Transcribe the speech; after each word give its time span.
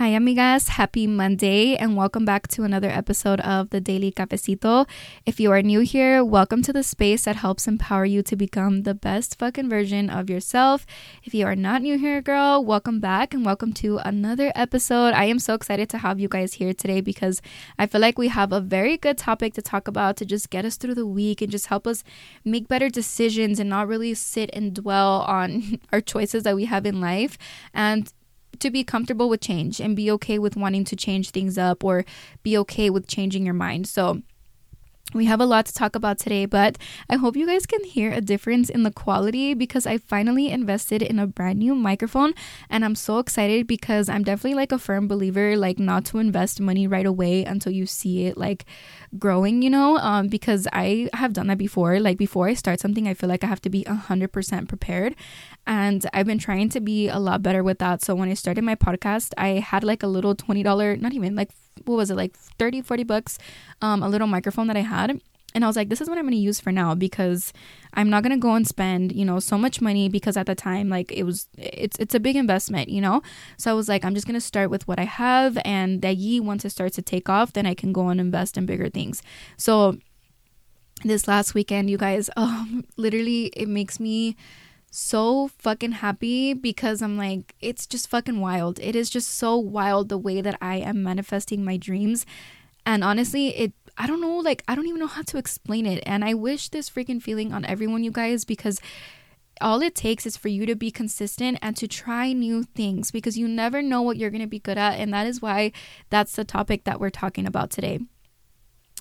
Hi, 0.00 0.12
amigas. 0.12 0.68
Happy 0.68 1.06
Monday, 1.06 1.76
and 1.76 1.94
welcome 1.94 2.24
back 2.24 2.48
to 2.48 2.62
another 2.62 2.88
episode 2.88 3.38
of 3.40 3.68
the 3.68 3.82
Daily 3.82 4.10
Cafecito. 4.10 4.88
If 5.26 5.38
you 5.38 5.52
are 5.52 5.60
new 5.60 5.80
here, 5.80 6.24
welcome 6.24 6.62
to 6.62 6.72
the 6.72 6.82
space 6.82 7.24
that 7.24 7.36
helps 7.36 7.68
empower 7.68 8.06
you 8.06 8.22
to 8.22 8.34
become 8.34 8.84
the 8.84 8.94
best 8.94 9.38
fucking 9.38 9.68
version 9.68 10.08
of 10.08 10.30
yourself. 10.30 10.86
If 11.22 11.34
you 11.34 11.44
are 11.44 11.54
not 11.54 11.82
new 11.82 11.98
here, 11.98 12.22
girl, 12.22 12.64
welcome 12.64 12.98
back 12.98 13.34
and 13.34 13.44
welcome 13.44 13.74
to 13.74 13.98
another 13.98 14.52
episode. 14.54 15.12
I 15.12 15.26
am 15.26 15.38
so 15.38 15.52
excited 15.52 15.90
to 15.90 15.98
have 15.98 16.18
you 16.18 16.28
guys 16.28 16.54
here 16.54 16.72
today 16.72 17.02
because 17.02 17.42
I 17.78 17.84
feel 17.84 18.00
like 18.00 18.16
we 18.16 18.28
have 18.28 18.54
a 18.54 18.60
very 18.62 18.96
good 18.96 19.18
topic 19.18 19.52
to 19.52 19.60
talk 19.60 19.86
about 19.86 20.16
to 20.16 20.24
just 20.24 20.48
get 20.48 20.64
us 20.64 20.78
through 20.78 20.94
the 20.94 21.06
week 21.06 21.42
and 21.42 21.52
just 21.52 21.66
help 21.66 21.86
us 21.86 22.04
make 22.42 22.68
better 22.68 22.88
decisions 22.88 23.60
and 23.60 23.68
not 23.68 23.86
really 23.86 24.14
sit 24.14 24.48
and 24.54 24.74
dwell 24.74 25.26
on 25.28 25.78
our 25.92 26.00
choices 26.00 26.44
that 26.44 26.56
we 26.56 26.64
have 26.64 26.86
in 26.86 27.02
life. 27.02 27.36
And 27.74 28.10
to 28.58 28.70
be 28.70 28.84
comfortable 28.84 29.28
with 29.28 29.40
change 29.40 29.80
and 29.80 29.96
be 29.96 30.10
okay 30.12 30.38
with 30.38 30.56
wanting 30.56 30.84
to 30.84 30.96
change 30.96 31.30
things 31.30 31.56
up 31.56 31.84
or 31.84 32.04
be 32.42 32.56
okay 32.58 32.90
with 32.90 33.06
changing 33.06 33.44
your 33.44 33.54
mind. 33.54 33.86
So, 33.86 34.22
we 35.12 35.24
have 35.24 35.40
a 35.40 35.46
lot 35.46 35.66
to 35.66 35.74
talk 35.74 35.96
about 35.96 36.18
today, 36.18 36.46
but 36.46 36.78
I 37.08 37.16
hope 37.16 37.36
you 37.36 37.46
guys 37.46 37.66
can 37.66 37.82
hear 37.84 38.12
a 38.12 38.20
difference 38.20 38.70
in 38.70 38.84
the 38.84 38.90
quality 38.90 39.54
because 39.54 39.86
I 39.86 39.98
finally 39.98 40.50
invested 40.50 41.02
in 41.02 41.18
a 41.18 41.26
brand 41.26 41.58
new 41.58 41.74
microphone 41.74 42.32
and 42.68 42.84
I'm 42.84 42.94
so 42.94 43.18
excited 43.18 43.66
because 43.66 44.08
I'm 44.08 44.22
definitely 44.22 44.54
like 44.54 44.72
a 44.72 44.78
firm 44.78 45.08
believer 45.08 45.56
like 45.56 45.78
not 45.78 46.04
to 46.06 46.18
invest 46.18 46.60
money 46.60 46.86
right 46.86 47.06
away 47.06 47.44
until 47.44 47.72
you 47.72 47.86
see 47.86 48.26
it 48.26 48.36
like 48.36 48.64
growing, 49.18 49.62
you 49.62 49.70
know, 49.70 49.98
um, 49.98 50.28
because 50.28 50.68
I 50.72 51.08
have 51.14 51.32
done 51.32 51.48
that 51.48 51.58
before. 51.58 51.98
Like 51.98 52.16
before 52.16 52.48
I 52.48 52.54
start 52.54 52.78
something, 52.78 53.08
I 53.08 53.14
feel 53.14 53.28
like 53.28 53.42
I 53.42 53.48
have 53.48 53.62
to 53.62 53.70
be 53.70 53.84
100% 53.84 54.68
prepared. 54.68 55.16
And 55.70 56.04
I've 56.12 56.26
been 56.26 56.40
trying 56.40 56.68
to 56.70 56.80
be 56.80 57.06
a 57.08 57.18
lot 57.18 57.42
better 57.42 57.62
with 57.62 57.78
that. 57.78 58.02
So 58.02 58.16
when 58.16 58.28
I 58.28 58.34
started 58.34 58.64
my 58.64 58.74
podcast, 58.74 59.32
I 59.38 59.60
had 59.60 59.84
like 59.84 60.02
a 60.02 60.08
little 60.08 60.34
$20, 60.34 61.00
not 61.00 61.14
even 61.14 61.36
like, 61.36 61.50
what 61.84 61.94
was 61.94 62.10
it, 62.10 62.16
like 62.16 62.36
30, 62.36 62.82
40 62.82 63.04
bucks, 63.04 63.38
um, 63.80 64.02
a 64.02 64.08
little 64.08 64.26
microphone 64.26 64.66
that 64.66 64.76
I 64.76 64.80
had 64.80 65.20
and 65.54 65.64
I 65.64 65.66
was 65.66 65.76
like, 65.76 65.88
this 65.88 66.00
is 66.00 66.08
what 66.08 66.18
I'm 66.18 66.24
going 66.24 66.32
to 66.32 66.38
use 66.38 66.60
for 66.60 66.70
now 66.70 66.94
because 66.94 67.52
I'm 67.94 68.08
not 68.08 68.22
going 68.22 68.32
to 68.32 68.38
go 68.38 68.54
and 68.54 68.66
spend, 68.66 69.12
you 69.12 69.24
know, 69.24 69.40
so 69.40 69.58
much 69.58 69.80
money 69.80 70.08
because 70.08 70.36
at 70.36 70.46
the 70.46 70.54
time 70.54 70.88
like 70.88 71.10
it 71.10 71.24
was 71.24 71.48
it's 71.58 71.98
it's 71.98 72.14
a 72.14 72.20
big 72.20 72.36
investment, 72.36 72.88
you 72.88 73.00
know. 73.00 73.22
So 73.56 73.70
I 73.70 73.74
was 73.74 73.88
like, 73.88 74.04
I'm 74.04 74.14
just 74.14 74.26
going 74.26 74.34
to 74.34 74.40
start 74.40 74.70
with 74.70 74.86
what 74.86 75.00
I 75.00 75.04
have 75.04 75.58
and 75.64 76.02
that 76.02 76.16
ye 76.16 76.38
once 76.38 76.64
it 76.64 76.70
starts 76.70 76.96
to 76.96 77.02
take 77.02 77.28
off, 77.28 77.52
then 77.52 77.66
I 77.66 77.74
can 77.74 77.92
go 77.92 78.08
and 78.08 78.20
invest 78.20 78.56
in 78.56 78.66
bigger 78.66 78.88
things. 78.88 79.22
So 79.56 79.98
this 81.04 81.26
last 81.26 81.54
weekend, 81.54 81.90
you 81.90 81.98
guys, 81.98 82.30
oh, 82.36 82.82
literally 82.96 83.46
it 83.56 83.68
makes 83.68 83.98
me 83.98 84.36
so 84.90 85.48
fucking 85.48 85.92
happy 85.92 86.52
because 86.52 87.00
I'm 87.00 87.16
like, 87.16 87.54
it's 87.60 87.86
just 87.86 88.08
fucking 88.08 88.40
wild. 88.40 88.78
It 88.80 88.96
is 88.96 89.08
just 89.08 89.28
so 89.28 89.56
wild 89.56 90.08
the 90.08 90.18
way 90.18 90.40
that 90.40 90.58
I 90.60 90.76
am 90.76 91.02
manifesting 91.02 91.64
my 91.64 91.76
dreams. 91.76 92.26
And 92.84 93.04
honestly, 93.04 93.48
it 93.48 93.72
I 93.96 94.06
don't 94.06 94.20
know, 94.20 94.38
like, 94.38 94.64
I 94.66 94.74
don't 94.74 94.86
even 94.86 95.00
know 95.00 95.06
how 95.06 95.22
to 95.22 95.36
explain 95.36 95.84
it. 95.84 96.02
And 96.06 96.24
I 96.24 96.32
wish 96.32 96.70
this 96.70 96.88
freaking 96.88 97.22
feeling 97.22 97.52
on 97.52 97.66
everyone, 97.66 98.02
you 98.02 98.10
guys, 98.10 98.46
because 98.46 98.80
all 99.60 99.82
it 99.82 99.94
takes 99.94 100.24
is 100.24 100.38
for 100.38 100.48
you 100.48 100.64
to 100.64 100.74
be 100.74 100.90
consistent 100.90 101.58
and 101.60 101.76
to 101.76 101.86
try 101.86 102.32
new 102.32 102.62
things 102.62 103.10
because 103.10 103.36
you 103.36 103.46
never 103.46 103.82
know 103.82 104.00
what 104.00 104.16
you're 104.16 104.30
going 104.30 104.40
to 104.40 104.46
be 104.46 104.58
good 104.58 104.78
at. 104.78 104.98
And 104.98 105.12
that 105.12 105.26
is 105.26 105.42
why 105.42 105.72
that's 106.08 106.34
the 106.34 106.44
topic 106.44 106.84
that 106.84 106.98
we're 106.98 107.10
talking 107.10 107.46
about 107.46 107.70
today. 107.70 108.00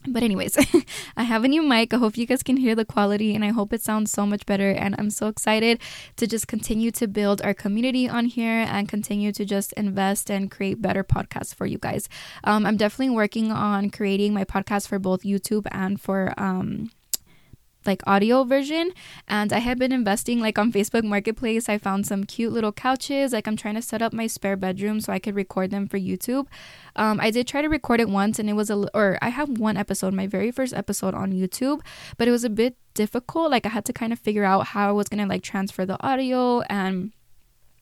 But, 0.08 0.24
anyways, 0.24 0.58
I 1.18 1.24
have 1.24 1.44
a 1.44 1.48
new 1.48 1.62
mic. 1.62 1.94
I 1.94 1.98
hope 1.98 2.18
you 2.18 2.26
guys 2.26 2.44
can 2.44 2.58
hear 2.58 2.76
the 2.76 2.86
quality 2.86 3.36
and 3.36 3.44
I 3.44 3.50
hope 3.50 3.74
it 3.74 3.82
sounds 3.82 4.12
so 4.12 4.26
much 4.26 4.46
better. 4.46 4.72
And 4.72 4.96
I'm 4.98 5.10
so 5.10 5.28
excited 5.28 5.80
to 6.18 6.28
just 6.28 6.48
continue 6.48 6.92
to 6.92 7.08
build 7.08 7.42
our 7.42 7.54
community 7.54 8.08
on 8.08 8.26
here 8.26 8.66
and 8.68 8.88
continue 8.88 9.32
to 9.34 9.46
just 9.46 9.74
invest 9.74 10.30
and 10.32 10.50
create 10.50 10.82
better 10.82 11.04
podcasts 11.04 11.54
for 11.54 11.66
you 11.66 11.78
guys. 11.78 12.08
Um, 12.44 12.66
I'm 12.66 12.78
definitely 12.78 13.16
working 13.16 13.52
on 13.52 13.90
creating 13.90 14.34
my 14.34 14.46
podcast 14.46 14.88
for 14.88 15.00
both 15.00 15.24
YouTube 15.24 15.68
and 15.72 16.00
for 16.00 16.34
um, 16.38 16.92
like 17.90 18.02
audio 18.08 18.44
version. 18.44 18.92
And 19.28 19.52
i 19.52 19.60
have 19.60 19.78
been 19.84 19.92
investing 19.92 20.40
like 20.40 20.58
on 20.58 20.72
facebook 20.72 21.04
marketplace. 21.04 21.68
I 21.68 21.78
found 21.78 22.08
some 22.08 22.24
cute 22.24 22.54
little 22.54 22.72
couches. 22.72 23.34
Like 23.34 23.48
i'm 23.48 23.58
trying 23.58 23.76
to 23.76 23.82
set 23.82 24.02
up 24.02 24.14
my 24.14 24.28
spare 24.28 24.58
bedroom 24.66 25.02
so 25.02 25.12
i 25.12 25.20
could 25.20 25.36
record 25.36 25.72
them 25.72 25.88
for 25.88 26.00
youtube. 26.00 26.46
Um, 26.96 27.20
i 27.20 27.30
did 27.32 27.48
try 27.48 27.62
to 27.62 27.68
record 27.68 28.00
it 28.00 28.10
once 28.22 28.40
and 28.40 28.50
it 28.50 28.54
was 28.54 28.70
a 28.70 28.78
or 28.94 29.18
i 29.22 29.30
have 29.30 29.50
one 29.58 29.78
episode 29.78 30.14
my 30.14 30.28
very 30.28 30.52
first 30.52 30.74
episode 30.74 31.14
on 31.14 31.32
youtube 31.32 31.82
but 32.18 32.28
it 32.28 32.32
was 32.32 32.44
a 32.44 32.50
bit 32.50 32.78
difficult. 32.94 33.52
Like 33.52 33.66
i 33.66 33.70
had 33.70 33.86
to 33.86 33.94
kind 33.94 34.14
of 34.14 34.20
figure 34.20 34.44
out 34.44 34.68
how 34.68 34.90
i 34.90 34.92
was 34.92 35.08
gonna 35.10 35.28
like 35.34 35.44
transfer 35.44 35.86
the 35.86 35.98
audio 36.06 36.62
and 36.70 37.12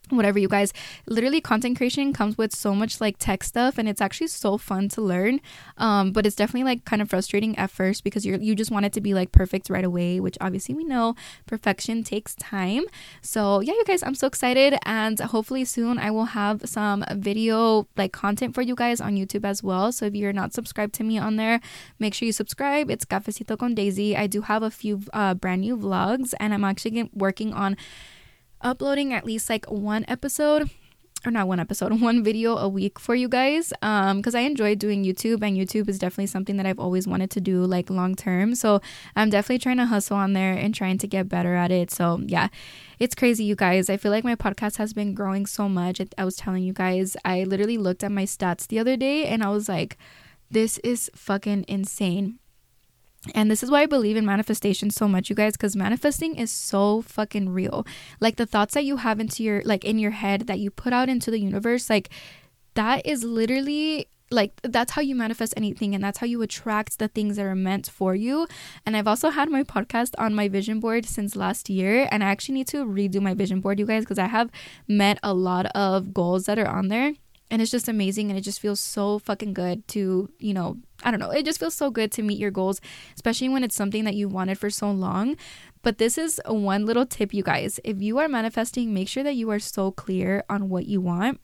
whatever 0.09 0.39
you 0.39 0.47
guys. 0.47 0.73
Literally 1.07 1.41
content 1.41 1.77
creation 1.77 2.13
comes 2.13 2.37
with 2.37 2.55
so 2.55 2.73
much 2.73 3.01
like 3.01 3.17
tech 3.17 3.43
stuff 3.43 3.77
and 3.77 3.87
it's 3.89 4.01
actually 4.01 4.27
so 4.27 4.57
fun 4.57 4.89
to 4.89 5.01
learn. 5.01 5.41
Um 5.77 6.11
but 6.11 6.25
it's 6.25 6.35
definitely 6.35 6.63
like 6.63 6.85
kind 6.85 7.01
of 7.01 7.09
frustrating 7.09 7.57
at 7.57 7.71
first 7.71 8.03
because 8.03 8.25
you're 8.25 8.37
you 8.39 8.55
just 8.55 8.71
want 8.71 8.85
it 8.85 8.93
to 8.93 9.01
be 9.01 9.13
like 9.13 9.31
perfect 9.31 9.69
right 9.69 9.83
away 9.83 10.19
which 10.19 10.37
obviously 10.41 10.75
we 10.75 10.83
know 10.83 11.15
perfection 11.45 12.03
takes 12.03 12.35
time. 12.35 12.83
So 13.21 13.59
yeah 13.61 13.73
you 13.73 13.83
guys 13.85 14.03
i'm 14.03 14.15
so 14.15 14.27
excited 14.27 14.77
and 14.83 15.19
hopefully 15.19 15.65
soon 15.65 15.97
i 15.97 16.11
will 16.11 16.25
have 16.25 16.61
some 16.65 17.03
video 17.15 17.87
like 17.97 18.11
content 18.11 18.53
for 18.55 18.61
you 18.61 18.75
guys 18.75 19.01
on 19.01 19.15
youtube 19.15 19.45
as 19.45 19.61
well. 19.63 19.91
So 19.91 20.05
if 20.05 20.15
you're 20.15 20.33
not 20.33 20.53
subscribed 20.53 20.93
to 20.95 21.03
me 21.03 21.17
on 21.17 21.35
there 21.35 21.59
make 21.99 22.13
sure 22.13 22.25
you 22.25 22.31
subscribe. 22.31 22.89
It's 22.89 23.05
cafecito 23.05 23.57
con 23.57 23.75
daisy. 23.75 24.15
I 24.15 24.27
do 24.27 24.41
have 24.41 24.63
a 24.63 24.71
few 24.71 25.01
uh, 25.13 25.33
brand 25.33 25.61
new 25.61 25.77
vlogs 25.77 26.33
and 26.39 26.53
i'm 26.53 26.63
actually 26.63 27.09
working 27.13 27.53
on 27.53 27.75
uploading 28.61 29.13
at 29.13 29.25
least 29.25 29.49
like 29.49 29.65
one 29.69 30.05
episode 30.07 30.69
or 31.25 31.31
not 31.31 31.47
one 31.47 31.59
episode, 31.59 31.99
one 32.01 32.23
video 32.23 32.57
a 32.57 32.67
week 32.67 32.99
for 32.99 33.15
you 33.15 33.27
guys. 33.27 33.73
Um, 33.81 34.17
because 34.17 34.35
I 34.35 34.41
enjoy 34.41 34.75
doing 34.75 35.03
YouTube 35.03 35.41
and 35.41 35.57
YouTube 35.57 35.89
is 35.89 35.99
definitely 35.99 36.27
something 36.27 36.57
that 36.57 36.65
I've 36.65 36.79
always 36.79 37.07
wanted 37.07 37.31
to 37.31 37.41
do 37.41 37.63
like 37.65 37.89
long 37.89 38.15
term. 38.15 38.55
So 38.55 38.81
I'm 39.15 39.29
definitely 39.29 39.59
trying 39.59 39.77
to 39.77 39.85
hustle 39.85 40.17
on 40.17 40.33
there 40.33 40.53
and 40.53 40.73
trying 40.73 40.97
to 40.99 41.07
get 41.07 41.29
better 41.29 41.55
at 41.55 41.71
it. 41.71 41.91
So 41.91 42.21
yeah, 42.25 42.47
it's 42.99 43.15
crazy, 43.15 43.43
you 43.43 43.55
guys. 43.55 43.89
I 43.89 43.97
feel 43.97 44.11
like 44.11 44.23
my 44.23 44.35
podcast 44.35 44.77
has 44.77 44.93
been 44.93 45.13
growing 45.13 45.45
so 45.45 45.67
much. 45.67 46.01
I 46.17 46.25
was 46.25 46.35
telling 46.35 46.63
you 46.63 46.73
guys, 46.73 47.15
I 47.25 47.43
literally 47.43 47.77
looked 47.77 48.03
at 48.03 48.11
my 48.11 48.23
stats 48.23 48.67
the 48.67 48.79
other 48.79 48.97
day 48.97 49.25
and 49.25 49.43
I 49.43 49.49
was 49.49 49.69
like, 49.69 49.97
this 50.49 50.77
is 50.79 51.11
fucking 51.13 51.65
insane. 51.67 52.39
And 53.33 53.51
this 53.51 53.63
is 53.63 53.69
why 53.69 53.81
I 53.81 53.85
believe 53.85 54.15
in 54.15 54.25
manifestation 54.25 54.89
so 54.89 55.07
much, 55.07 55.29
you 55.29 55.35
guys, 55.35 55.53
because 55.53 55.75
manifesting 55.75 56.35
is 56.35 56.51
so 56.51 57.01
fucking 57.01 57.49
real. 57.49 57.85
Like 58.19 58.37
the 58.37 58.45
thoughts 58.45 58.73
that 58.73 58.85
you 58.85 58.97
have 58.97 59.19
into 59.19 59.43
your, 59.43 59.61
like 59.65 59.83
in 59.83 59.99
your 59.99 60.11
head 60.11 60.47
that 60.47 60.59
you 60.59 60.71
put 60.71 60.93
out 60.93 61.09
into 61.09 61.31
the 61.31 61.39
universe, 61.39 61.89
like 61.89 62.09
that 62.75 63.05
is 63.05 63.23
literally 63.23 64.07
like 64.29 64.51
that's 64.61 64.91
how 64.91 65.01
you 65.01 65.15
manifest 65.15 65.53
anything 65.55 65.95
and 65.95 66.03
that's 66.03 66.17
how 66.17 66.27
you 66.27 66.41
attract 66.41 66.99
the 66.99 67.07
things 67.07 67.37
that 67.37 67.45
are 67.45 67.55
meant 67.55 67.87
for 67.87 68.13
you 68.13 68.45
and 68.85 68.97
i've 68.97 69.07
also 69.07 69.29
had 69.29 69.49
my 69.49 69.63
podcast 69.63 70.13
on 70.17 70.33
my 70.33 70.49
vision 70.49 70.79
board 70.79 71.05
since 71.05 71.35
last 71.35 71.69
year 71.69 72.07
and 72.11 72.23
i 72.23 72.27
actually 72.27 72.55
need 72.55 72.67
to 72.67 72.85
redo 72.85 73.21
my 73.21 73.33
vision 73.33 73.61
board 73.61 73.79
you 73.79 73.85
guys 73.85 74.03
because 74.03 74.19
i 74.19 74.27
have 74.27 74.51
met 74.87 75.17
a 75.23 75.33
lot 75.33 75.65
of 75.67 76.13
goals 76.13 76.45
that 76.45 76.59
are 76.59 76.67
on 76.67 76.89
there 76.89 77.13
and 77.49 77.61
it's 77.61 77.71
just 77.71 77.87
amazing 77.87 78.29
and 78.29 78.37
it 78.37 78.41
just 78.41 78.59
feels 78.59 78.79
so 78.79 79.19
fucking 79.19 79.53
good 79.53 79.87
to 79.87 80.29
you 80.39 80.53
know 80.53 80.77
i 81.03 81.11
don't 81.11 81.19
know 81.19 81.31
it 81.31 81.45
just 81.45 81.59
feels 81.59 81.73
so 81.73 81.89
good 81.89 82.11
to 82.11 82.21
meet 82.21 82.39
your 82.39 82.51
goals 82.51 82.81
especially 83.15 83.49
when 83.49 83.63
it's 83.63 83.75
something 83.75 84.03
that 84.03 84.15
you 84.15 84.27
wanted 84.27 84.57
for 84.57 84.69
so 84.69 84.91
long 84.91 85.35
but 85.81 85.97
this 85.97 86.17
is 86.17 86.41
one 86.45 86.85
little 86.85 87.05
tip 87.05 87.33
you 87.33 87.43
guys 87.43 87.79
if 87.83 88.01
you 88.01 88.17
are 88.17 88.27
manifesting 88.27 88.93
make 88.93 89.07
sure 89.07 89.23
that 89.23 89.35
you 89.35 89.49
are 89.49 89.59
so 89.59 89.91
clear 89.91 90.43
on 90.49 90.69
what 90.69 90.85
you 90.85 91.01
want 91.01 91.39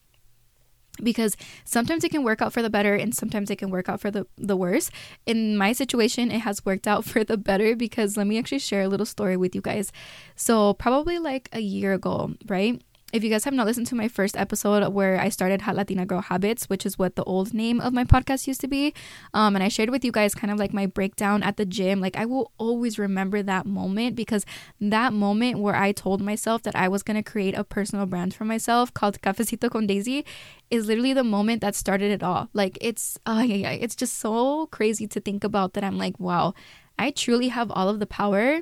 because 1.01 1.35
sometimes 1.63 2.03
it 2.03 2.11
can 2.11 2.23
work 2.23 2.41
out 2.41 2.53
for 2.53 2.61
the 2.61 2.69
better 2.69 2.93
and 2.93 3.15
sometimes 3.15 3.49
it 3.49 3.57
can 3.57 3.71
work 3.71 3.89
out 3.89 3.99
for 3.99 4.11
the, 4.11 4.27
the 4.37 4.55
worse. 4.55 4.91
In 5.25 5.57
my 5.57 5.71
situation, 5.71 6.29
it 6.29 6.41
has 6.41 6.63
worked 6.65 6.87
out 6.87 7.03
for 7.05 7.23
the 7.23 7.37
better 7.37 7.75
because 7.75 8.17
let 8.17 8.27
me 8.27 8.37
actually 8.37 8.59
share 8.59 8.83
a 8.83 8.87
little 8.87 9.05
story 9.05 9.37
with 9.37 9.55
you 9.55 9.61
guys. 9.61 9.91
So, 10.35 10.73
probably 10.73 11.17
like 11.17 11.49
a 11.51 11.61
year 11.61 11.93
ago, 11.93 12.33
right? 12.45 12.81
If 13.13 13.23
you 13.23 13.29
guys 13.29 13.43
have 13.43 13.53
not 13.53 13.67
listened 13.67 13.85
to 13.87 13.95
my 13.95 14.07
first 14.07 14.35
episode 14.35 14.91
where 14.91 15.21
I 15.21 15.29
started 15.29 15.61
Hot 15.61 15.75
Latina 15.75 16.03
Girl 16.03 16.21
Habits, 16.21 16.65
which 16.65 16.83
is 16.83 16.97
what 16.97 17.15
the 17.15 17.23
old 17.25 17.53
name 17.53 17.79
of 17.79 17.93
my 17.93 18.03
podcast 18.03 18.47
used 18.47 18.59
to 18.61 18.67
be, 18.67 18.91
um, 19.35 19.55
and 19.55 19.63
I 19.63 19.67
shared 19.67 19.91
with 19.91 20.03
you 20.03 20.11
guys 20.11 20.33
kind 20.33 20.49
of 20.49 20.57
like 20.57 20.73
my 20.73 20.87
breakdown 20.87 21.43
at 21.43 21.57
the 21.57 21.63
gym, 21.63 22.01
like 22.01 22.17
I 22.17 22.25
will 22.25 22.51
always 22.57 22.97
remember 22.97 23.43
that 23.43 23.67
moment 23.67 24.15
because 24.15 24.47
that 24.81 25.13
moment 25.13 25.59
where 25.59 25.75
I 25.75 25.91
told 25.91 26.23
myself 26.23 26.63
that 26.63 26.75
I 26.75 26.87
was 26.87 27.03
going 27.03 27.13
to 27.15 27.21
create 27.21 27.55
a 27.55 27.63
personal 27.63 28.07
brand 28.07 28.33
for 28.33 28.45
myself 28.45 28.91
called 28.91 29.21
Cafecito 29.21 29.69
con 29.69 29.85
Daisy 29.85 30.25
is 30.71 30.87
literally 30.87 31.13
the 31.13 31.23
moment 31.23 31.61
that 31.61 31.75
started 31.75 32.09
it 32.09 32.23
all. 32.23 32.49
Like 32.51 32.79
it's, 32.81 33.19
oh, 33.27 33.41
yeah, 33.41 33.57
yeah, 33.57 33.71
it's 33.73 33.95
just 33.95 34.17
so 34.17 34.65
crazy 34.71 35.05
to 35.09 35.21
think 35.21 35.43
about 35.43 35.73
that 35.73 35.83
I'm 35.83 35.99
like, 35.99 36.19
wow, 36.19 36.55
I 36.97 37.11
truly 37.11 37.49
have 37.49 37.69
all 37.69 37.89
of 37.89 37.99
the 37.99 38.07
power 38.07 38.61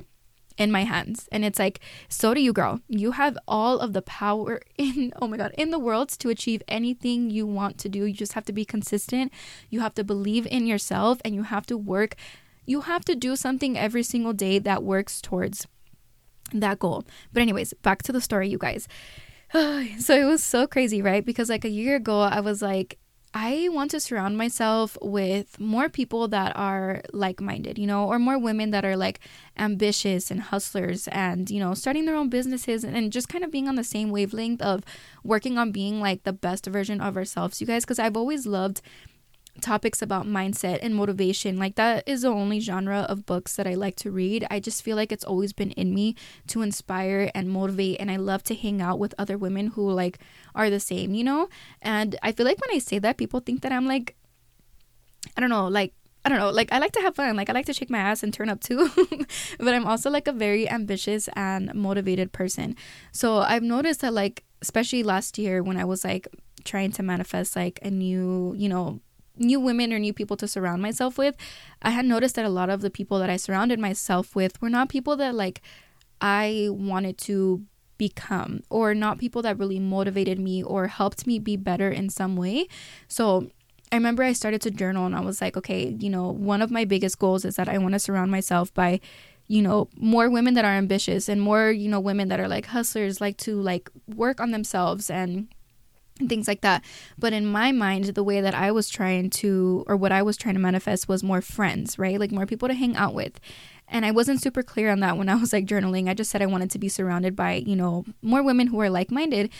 in 0.62 0.70
my 0.70 0.84
hands. 0.84 1.28
And 1.32 1.44
it's 1.44 1.58
like, 1.58 1.80
so 2.08 2.32
do 2.32 2.40
you, 2.40 2.52
girl. 2.52 2.80
You 2.88 3.12
have 3.12 3.36
all 3.48 3.80
of 3.80 3.92
the 3.92 4.02
power 4.02 4.60
in, 4.78 5.12
oh 5.20 5.26
my 5.26 5.36
God, 5.36 5.52
in 5.58 5.70
the 5.70 5.78
world 5.78 6.08
to 6.10 6.28
achieve 6.28 6.62
anything 6.68 7.30
you 7.30 7.46
want 7.46 7.78
to 7.78 7.88
do. 7.88 8.04
You 8.04 8.14
just 8.14 8.34
have 8.34 8.44
to 8.46 8.52
be 8.52 8.64
consistent. 8.64 9.32
You 9.68 9.80
have 9.80 9.94
to 9.94 10.04
believe 10.04 10.46
in 10.46 10.66
yourself 10.66 11.20
and 11.24 11.34
you 11.34 11.42
have 11.42 11.66
to 11.66 11.76
work. 11.76 12.14
You 12.64 12.82
have 12.82 13.04
to 13.06 13.16
do 13.16 13.34
something 13.34 13.76
every 13.76 14.04
single 14.04 14.32
day 14.32 14.60
that 14.60 14.84
works 14.84 15.20
towards 15.20 15.66
that 16.52 16.78
goal. 16.78 17.04
But, 17.32 17.42
anyways, 17.42 17.74
back 17.82 18.02
to 18.04 18.12
the 18.12 18.20
story, 18.20 18.48
you 18.48 18.58
guys. 18.58 18.86
so 19.52 20.14
it 20.14 20.24
was 20.24 20.42
so 20.42 20.66
crazy, 20.66 21.02
right? 21.02 21.24
Because 21.24 21.50
like 21.50 21.64
a 21.64 21.70
year 21.70 21.96
ago, 21.96 22.20
I 22.20 22.40
was 22.40 22.62
like, 22.62 22.98
I 23.34 23.68
want 23.72 23.90
to 23.92 24.00
surround 24.00 24.36
myself 24.36 24.98
with 25.00 25.58
more 25.58 25.88
people 25.88 26.28
that 26.28 26.54
are 26.54 27.00
like 27.14 27.40
minded, 27.40 27.78
you 27.78 27.86
know, 27.86 28.06
or 28.06 28.18
more 28.18 28.38
women 28.38 28.72
that 28.72 28.84
are 28.84 28.96
like 28.96 29.20
ambitious 29.56 30.30
and 30.30 30.38
hustlers 30.40 31.08
and, 31.08 31.50
you 31.50 31.58
know, 31.58 31.72
starting 31.72 32.04
their 32.04 32.14
own 32.14 32.28
businesses 32.28 32.84
and 32.84 33.10
just 33.10 33.30
kind 33.30 33.42
of 33.42 33.50
being 33.50 33.68
on 33.68 33.76
the 33.76 33.84
same 33.84 34.10
wavelength 34.10 34.60
of 34.60 34.84
working 35.24 35.56
on 35.56 35.72
being 35.72 35.98
like 35.98 36.24
the 36.24 36.32
best 36.32 36.66
version 36.66 37.00
of 37.00 37.16
ourselves, 37.16 37.58
you 37.58 37.66
guys, 37.66 37.84
because 37.84 37.98
I've 37.98 38.18
always 38.18 38.46
loved 38.46 38.82
topics 39.60 40.00
about 40.00 40.26
mindset 40.26 40.78
and 40.82 40.94
motivation. 40.94 41.58
Like 41.58 41.74
that 41.76 42.04
is 42.06 42.22
the 42.22 42.28
only 42.28 42.60
genre 42.60 43.00
of 43.00 43.26
books 43.26 43.56
that 43.56 43.66
I 43.66 43.74
like 43.74 43.96
to 43.96 44.10
read. 44.10 44.46
I 44.50 44.60
just 44.60 44.82
feel 44.82 44.96
like 44.96 45.12
it's 45.12 45.24
always 45.24 45.52
been 45.52 45.72
in 45.72 45.94
me 45.94 46.16
to 46.48 46.62
inspire 46.62 47.30
and 47.34 47.50
motivate 47.50 48.00
and 48.00 48.10
I 48.10 48.16
love 48.16 48.42
to 48.44 48.54
hang 48.54 48.80
out 48.80 48.98
with 48.98 49.14
other 49.18 49.36
women 49.36 49.68
who 49.68 49.90
like 49.90 50.18
are 50.54 50.70
the 50.70 50.80
same, 50.80 51.14
you 51.14 51.24
know? 51.24 51.48
And 51.80 52.16
I 52.22 52.32
feel 52.32 52.46
like 52.46 52.60
when 52.60 52.74
I 52.74 52.78
say 52.78 52.98
that 53.00 53.18
people 53.18 53.40
think 53.40 53.62
that 53.62 53.72
I'm 53.72 53.86
like 53.86 54.16
I 55.36 55.40
don't 55.40 55.50
know, 55.50 55.68
like 55.68 55.94
I 56.24 56.28
don't 56.28 56.38
know, 56.38 56.50
like 56.50 56.72
I 56.72 56.78
like 56.78 56.92
to 56.92 57.00
have 57.00 57.16
fun. 57.16 57.36
Like 57.36 57.50
I 57.50 57.52
like 57.52 57.66
to 57.66 57.72
shake 57.72 57.90
my 57.90 57.98
ass 57.98 58.22
and 58.22 58.32
turn 58.32 58.48
up 58.48 58.60
too. 58.60 58.90
but 59.58 59.74
I'm 59.74 59.86
also 59.86 60.08
like 60.08 60.28
a 60.28 60.32
very 60.32 60.68
ambitious 60.68 61.28
and 61.34 61.74
motivated 61.74 62.32
person. 62.32 62.76
So 63.10 63.38
I've 63.38 63.62
noticed 63.62 64.00
that 64.00 64.14
like 64.14 64.44
especially 64.60 65.02
last 65.02 65.36
year 65.38 65.62
when 65.62 65.76
I 65.76 65.84
was 65.84 66.04
like 66.04 66.28
trying 66.64 66.92
to 66.92 67.02
manifest 67.02 67.56
like 67.56 67.80
a 67.82 67.90
new, 67.90 68.54
you 68.56 68.68
know, 68.68 69.00
new 69.42 69.60
women 69.60 69.92
or 69.92 69.98
new 69.98 70.12
people 70.12 70.36
to 70.38 70.48
surround 70.48 70.80
myself 70.80 71.18
with, 71.18 71.36
I 71.82 71.90
had 71.90 72.06
noticed 72.06 72.36
that 72.36 72.44
a 72.44 72.50
lot 72.50 72.70
of 72.70 72.80
the 72.80 72.90
people 72.90 73.18
that 73.18 73.30
I 73.30 73.36
surrounded 73.36 73.78
myself 73.78 74.34
with 74.34 74.60
were 74.62 74.70
not 74.70 74.88
people 74.88 75.16
that 75.16 75.34
like 75.34 75.60
I 76.20 76.68
wanted 76.70 77.18
to 77.18 77.64
become 77.98 78.62
or 78.70 78.94
not 78.94 79.18
people 79.18 79.42
that 79.42 79.58
really 79.58 79.78
motivated 79.78 80.38
me 80.38 80.62
or 80.62 80.86
helped 80.86 81.26
me 81.26 81.38
be 81.38 81.56
better 81.56 81.90
in 81.90 82.08
some 82.08 82.36
way. 82.36 82.66
So 83.08 83.50
I 83.90 83.96
remember 83.96 84.22
I 84.22 84.32
started 84.32 84.62
to 84.62 84.70
journal 84.70 85.04
and 85.06 85.14
I 85.14 85.20
was 85.20 85.40
like, 85.40 85.56
okay, 85.56 85.94
you 85.98 86.08
know, 86.08 86.30
one 86.30 86.62
of 86.62 86.70
my 86.70 86.84
biggest 86.84 87.18
goals 87.18 87.44
is 87.44 87.56
that 87.56 87.68
I 87.68 87.78
want 87.78 87.92
to 87.92 87.98
surround 87.98 88.30
myself 88.30 88.72
by 88.72 89.00
you 89.48 89.60
know 89.60 89.88
more 89.96 90.30
women 90.30 90.54
that 90.54 90.64
are 90.64 90.72
ambitious 90.72 91.28
and 91.28 91.42
more 91.42 91.70
you 91.70 91.88
know 91.88 92.00
women 92.00 92.28
that 92.28 92.40
are 92.40 92.48
like 92.48 92.66
hustlers 92.66 93.20
like 93.20 93.36
to 93.36 93.60
like 93.60 93.90
work 94.14 94.40
on 94.40 94.52
themselves 94.52 95.10
and 95.10 95.48
and 96.22 96.28
things 96.28 96.48
like 96.48 96.62
that. 96.62 96.82
But 97.18 97.32
in 97.32 97.46
my 97.46 97.72
mind, 97.72 98.04
the 98.06 98.24
way 98.24 98.40
that 98.40 98.54
I 98.54 98.72
was 98.72 98.88
trying 98.88 99.28
to, 99.30 99.84
or 99.86 99.96
what 99.96 100.12
I 100.12 100.22
was 100.22 100.36
trying 100.36 100.54
to 100.54 100.60
manifest 100.60 101.08
was 101.08 101.22
more 101.22 101.42
friends, 101.42 101.98
right? 101.98 102.18
Like 102.18 102.32
more 102.32 102.46
people 102.46 102.68
to 102.68 102.74
hang 102.74 102.96
out 102.96 103.12
with. 103.14 103.38
And 103.88 104.06
I 104.06 104.10
wasn't 104.10 104.40
super 104.40 104.62
clear 104.62 104.90
on 104.90 105.00
that 105.00 105.18
when 105.18 105.28
I 105.28 105.34
was 105.34 105.52
like 105.52 105.66
journaling. 105.66 106.08
I 106.08 106.14
just 106.14 106.30
said 106.30 106.40
I 106.40 106.46
wanted 106.46 106.70
to 106.70 106.78
be 106.78 106.88
surrounded 106.88 107.36
by, 107.36 107.54
you 107.54 107.76
know, 107.76 108.04
more 108.22 108.42
women 108.42 108.68
who 108.68 108.80
are 108.80 108.88
like 108.88 109.10
minded. 109.10 109.50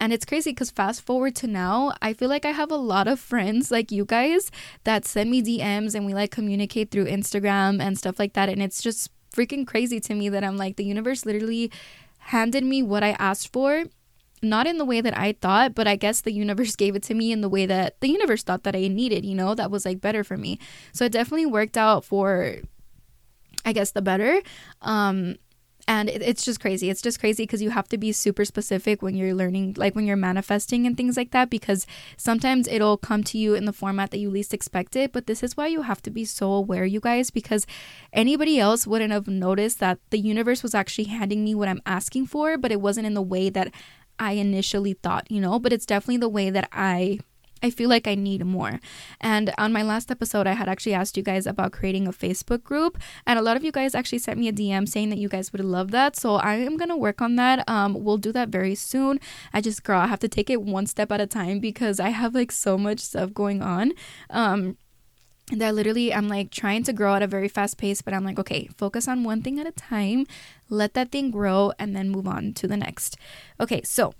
And 0.00 0.14
it's 0.14 0.24
crazy 0.24 0.50
because 0.50 0.70
fast 0.70 1.02
forward 1.02 1.36
to 1.36 1.46
now, 1.46 1.92
I 2.00 2.14
feel 2.14 2.30
like 2.30 2.46
I 2.46 2.52
have 2.52 2.72
a 2.72 2.76
lot 2.76 3.06
of 3.06 3.20
friends 3.20 3.70
like 3.70 3.92
you 3.92 4.06
guys 4.06 4.50
that 4.84 5.04
send 5.04 5.30
me 5.30 5.42
DMs 5.42 5.94
and 5.94 6.06
we 6.06 6.14
like 6.14 6.30
communicate 6.30 6.90
through 6.90 7.04
Instagram 7.04 7.80
and 7.80 7.98
stuff 7.98 8.18
like 8.18 8.32
that. 8.32 8.48
And 8.48 8.62
it's 8.62 8.82
just 8.82 9.10
freaking 9.30 9.66
crazy 9.66 10.00
to 10.00 10.14
me 10.14 10.30
that 10.30 10.42
I'm 10.42 10.56
like, 10.56 10.76
the 10.76 10.84
universe 10.84 11.26
literally 11.26 11.70
handed 12.18 12.64
me 12.64 12.82
what 12.82 13.04
I 13.04 13.10
asked 13.18 13.52
for 13.52 13.84
not 14.42 14.66
in 14.66 14.78
the 14.78 14.84
way 14.84 15.00
that 15.00 15.16
I 15.16 15.32
thought, 15.32 15.74
but 15.74 15.86
I 15.86 15.96
guess 15.96 16.20
the 16.20 16.32
universe 16.32 16.76
gave 16.82 16.96
it 16.96 17.02
to 17.04 17.14
me 17.14 17.32
in 17.32 17.40
the 17.40 17.48
way 17.48 17.66
that 17.66 18.00
the 18.00 18.08
universe 18.08 18.42
thought 18.42 18.64
that 18.64 18.76
I 18.76 18.88
needed, 18.88 19.24
you 19.24 19.34
know, 19.34 19.54
that 19.54 19.70
was 19.70 19.84
like 19.84 20.00
better 20.00 20.24
for 20.24 20.36
me. 20.36 20.58
So 20.92 21.04
it 21.04 21.12
definitely 21.12 21.46
worked 21.46 21.76
out 21.76 22.04
for, 22.04 22.56
I 23.64 23.72
guess, 23.72 23.92
the 23.92 24.02
better. 24.02 24.40
Um, 24.82 25.36
and 25.90 26.08
it, 26.08 26.22
it's 26.22 26.44
just 26.44 26.60
crazy. 26.60 26.88
It's 26.88 27.02
just 27.02 27.18
crazy 27.18 27.42
because 27.42 27.62
you 27.62 27.70
have 27.70 27.88
to 27.88 27.98
be 27.98 28.12
super 28.12 28.44
specific 28.44 29.02
when 29.02 29.16
you're 29.16 29.34
learning, 29.34 29.74
like 29.76 29.96
when 29.96 30.06
you're 30.06 30.16
manifesting 30.16 30.86
and 30.86 30.96
things 30.96 31.16
like 31.16 31.32
that, 31.32 31.50
because 31.50 31.84
sometimes 32.16 32.68
it'll 32.68 32.96
come 32.96 33.24
to 33.24 33.38
you 33.38 33.54
in 33.54 33.64
the 33.64 33.72
format 33.72 34.12
that 34.12 34.18
you 34.18 34.30
least 34.30 34.54
expect 34.54 34.94
it. 34.94 35.12
But 35.12 35.26
this 35.26 35.42
is 35.42 35.56
why 35.56 35.66
you 35.66 35.82
have 35.82 36.00
to 36.02 36.10
be 36.10 36.24
so 36.24 36.52
aware, 36.52 36.84
you 36.84 37.00
guys, 37.00 37.30
because 37.30 37.66
anybody 38.12 38.60
else 38.60 38.86
wouldn't 38.86 39.12
have 39.12 39.26
noticed 39.26 39.80
that 39.80 39.98
the 40.10 40.18
universe 40.20 40.62
was 40.62 40.76
actually 40.76 41.08
handing 41.08 41.44
me 41.44 41.56
what 41.56 41.68
I'm 41.68 41.82
asking 41.84 42.26
for, 42.26 42.56
but 42.56 42.70
it 42.70 42.80
wasn't 42.80 43.06
in 43.06 43.14
the 43.14 43.22
way 43.22 43.50
that 43.50 43.72
I 44.20 44.32
initially 44.32 44.92
thought, 44.92 45.28
you 45.30 45.40
know, 45.40 45.58
but 45.58 45.72
it's 45.72 45.86
definitely 45.86 46.18
the 46.18 46.28
way 46.28 46.50
that 46.50 46.68
I 46.72 47.18
I 47.62 47.70
feel 47.70 47.90
like 47.90 48.06
I 48.06 48.14
need 48.14 48.44
more. 48.44 48.80
And 49.20 49.52
on 49.58 49.72
my 49.72 49.82
last 49.82 50.10
episode, 50.10 50.46
I 50.46 50.52
had 50.52 50.68
actually 50.68 50.94
asked 50.94 51.16
you 51.16 51.22
guys 51.22 51.46
about 51.46 51.72
creating 51.72 52.06
a 52.06 52.12
Facebook 52.12 52.62
group, 52.62 52.98
and 53.26 53.38
a 53.38 53.42
lot 53.42 53.56
of 53.56 53.64
you 53.64 53.70
guys 53.72 53.94
actually 53.94 54.18
sent 54.18 54.38
me 54.38 54.48
a 54.48 54.52
DM 54.52 54.88
saying 54.88 55.10
that 55.10 55.18
you 55.18 55.28
guys 55.28 55.52
would 55.52 55.62
love 55.62 55.90
that. 55.90 56.16
So 56.16 56.36
I 56.36 56.54
am 56.54 56.76
gonna 56.76 56.96
work 56.96 57.20
on 57.20 57.36
that. 57.36 57.68
Um, 57.68 58.02
we'll 58.02 58.16
do 58.16 58.32
that 58.32 58.48
very 58.48 58.74
soon. 58.74 59.20
I 59.52 59.60
just, 59.60 59.82
girl, 59.82 60.00
I 60.00 60.06
have 60.06 60.20
to 60.20 60.28
take 60.28 60.48
it 60.48 60.62
one 60.62 60.86
step 60.86 61.12
at 61.12 61.20
a 61.20 61.26
time 61.26 61.60
because 61.60 62.00
I 62.00 62.10
have 62.10 62.34
like 62.34 62.52
so 62.52 62.78
much 62.78 63.00
stuff 63.00 63.34
going 63.34 63.62
on. 63.62 63.92
Um, 64.30 64.76
that 65.58 65.74
literally 65.74 66.14
I'm 66.14 66.28
like 66.28 66.50
trying 66.50 66.84
to 66.84 66.92
grow 66.92 67.14
at 67.14 67.22
a 67.22 67.26
very 67.26 67.48
fast 67.48 67.76
pace, 67.76 68.02
but 68.02 68.14
I'm 68.14 68.24
like, 68.24 68.38
okay, 68.38 68.68
focus 68.76 69.08
on 69.08 69.24
one 69.24 69.42
thing 69.42 69.58
at 69.58 69.66
a 69.66 69.72
time, 69.72 70.26
let 70.68 70.94
that 70.94 71.10
thing 71.10 71.30
grow, 71.30 71.72
and 71.78 71.94
then 71.94 72.10
move 72.10 72.26
on 72.26 72.52
to 72.54 72.68
the 72.68 72.76
next. 72.76 73.16
Okay, 73.58 73.82
so 73.82 74.14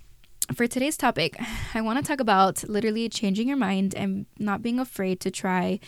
for 0.55 0.67
today's 0.67 0.97
topic, 0.97 1.37
I 1.75 1.81
want 1.81 1.99
to 1.99 2.05
talk 2.05 2.21
about 2.21 2.69
literally 2.69 3.09
changing 3.09 3.49
your 3.49 3.56
mind 3.56 3.94
and 3.94 4.27
not 4.38 4.62
being 4.62 4.81
afraid 4.81 5.21
to 5.21 5.31
try 5.31 5.81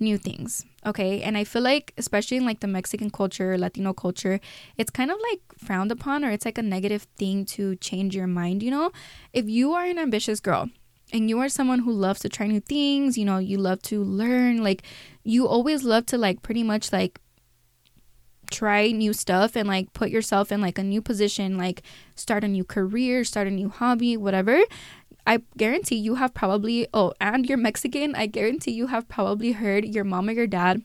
new 0.00 0.18
things. 0.18 0.64
Okay. 0.86 1.22
And 1.22 1.36
I 1.36 1.44
feel 1.44 1.62
like, 1.62 1.92
especially 1.98 2.36
in 2.36 2.46
like 2.46 2.60
the 2.60 2.66
Mexican 2.66 3.10
culture, 3.10 3.58
Latino 3.58 3.92
culture, 3.92 4.40
it's 4.76 4.90
kind 4.90 5.10
of 5.10 5.18
like 5.30 5.40
frowned 5.58 5.90
upon 5.92 6.24
or 6.24 6.30
it's 6.30 6.44
like 6.44 6.58
a 6.58 6.62
negative 6.62 7.06
thing 7.16 7.44
to 7.46 7.76
change 7.76 8.14
your 8.14 8.26
mind, 8.26 8.62
you 8.62 8.70
know? 8.70 8.92
If 9.32 9.48
you 9.48 9.72
are 9.72 9.84
an 9.84 9.98
ambitious 9.98 10.40
girl, 10.40 10.68
and 11.12 11.28
you 11.28 11.38
are 11.40 11.48
someone 11.48 11.80
who 11.80 11.92
loves 11.92 12.20
to 12.20 12.28
try 12.28 12.46
new 12.46 12.60
things, 12.60 13.16
you 13.16 13.24
know, 13.24 13.38
you 13.38 13.58
love 13.58 13.82
to 13.82 14.02
learn, 14.02 14.62
like 14.62 14.82
you 15.24 15.46
always 15.46 15.84
love 15.84 16.06
to 16.06 16.18
like 16.18 16.42
pretty 16.42 16.62
much 16.62 16.92
like 16.92 17.20
try 18.50 18.90
new 18.90 19.12
stuff 19.12 19.56
and 19.56 19.68
like 19.68 19.92
put 19.92 20.10
yourself 20.10 20.50
in 20.50 20.60
like 20.60 20.78
a 20.78 20.82
new 20.82 21.02
position, 21.02 21.58
like 21.58 21.82
start 22.14 22.44
a 22.44 22.48
new 22.48 22.64
career, 22.64 23.24
start 23.24 23.46
a 23.46 23.50
new 23.50 23.68
hobby, 23.68 24.16
whatever. 24.16 24.60
I 25.26 25.42
guarantee 25.58 25.96
you 25.96 26.14
have 26.14 26.32
probably 26.32 26.86
oh, 26.94 27.12
and 27.20 27.46
you're 27.46 27.58
Mexican, 27.58 28.14
I 28.14 28.26
guarantee 28.26 28.72
you 28.72 28.86
have 28.86 29.08
probably 29.08 29.52
heard 29.52 29.84
your 29.84 30.04
mom 30.04 30.28
or 30.28 30.32
your 30.32 30.46
dad 30.46 30.82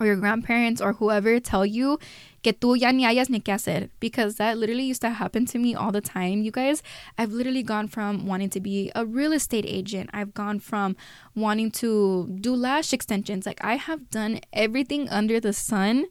or 0.00 0.06
your 0.06 0.16
grandparents 0.16 0.80
or 0.80 0.94
whoever 0.94 1.38
tell 1.38 1.66
you 1.66 1.98
que 2.42 2.52
tú 2.52 2.76
ya 2.76 2.90
ni 2.90 3.04
hayas 3.04 3.30
ni 3.30 3.40
qué 3.40 3.52
hacer 3.52 3.88
because 4.00 4.36
that 4.36 4.58
literally 4.58 4.82
used 4.84 5.00
to 5.00 5.10
happen 5.10 5.46
to 5.46 5.58
me 5.58 5.74
all 5.74 5.92
the 5.92 6.00
time. 6.00 6.42
You 6.42 6.50
guys, 6.50 6.82
I've 7.16 7.32
literally 7.32 7.62
gone 7.62 7.88
from 7.88 8.26
wanting 8.26 8.50
to 8.50 8.60
be 8.60 8.90
a 8.94 9.06
real 9.06 9.32
estate 9.32 9.64
agent. 9.66 10.10
I've 10.12 10.34
gone 10.34 10.58
from 10.58 10.96
wanting 11.34 11.70
to 11.82 12.36
do 12.40 12.54
lash 12.54 12.92
extensions. 12.92 13.46
Like 13.46 13.62
I 13.64 13.76
have 13.76 14.10
done 14.10 14.40
everything 14.52 15.08
under 15.08 15.38
the 15.40 15.52
sun. 15.52 16.06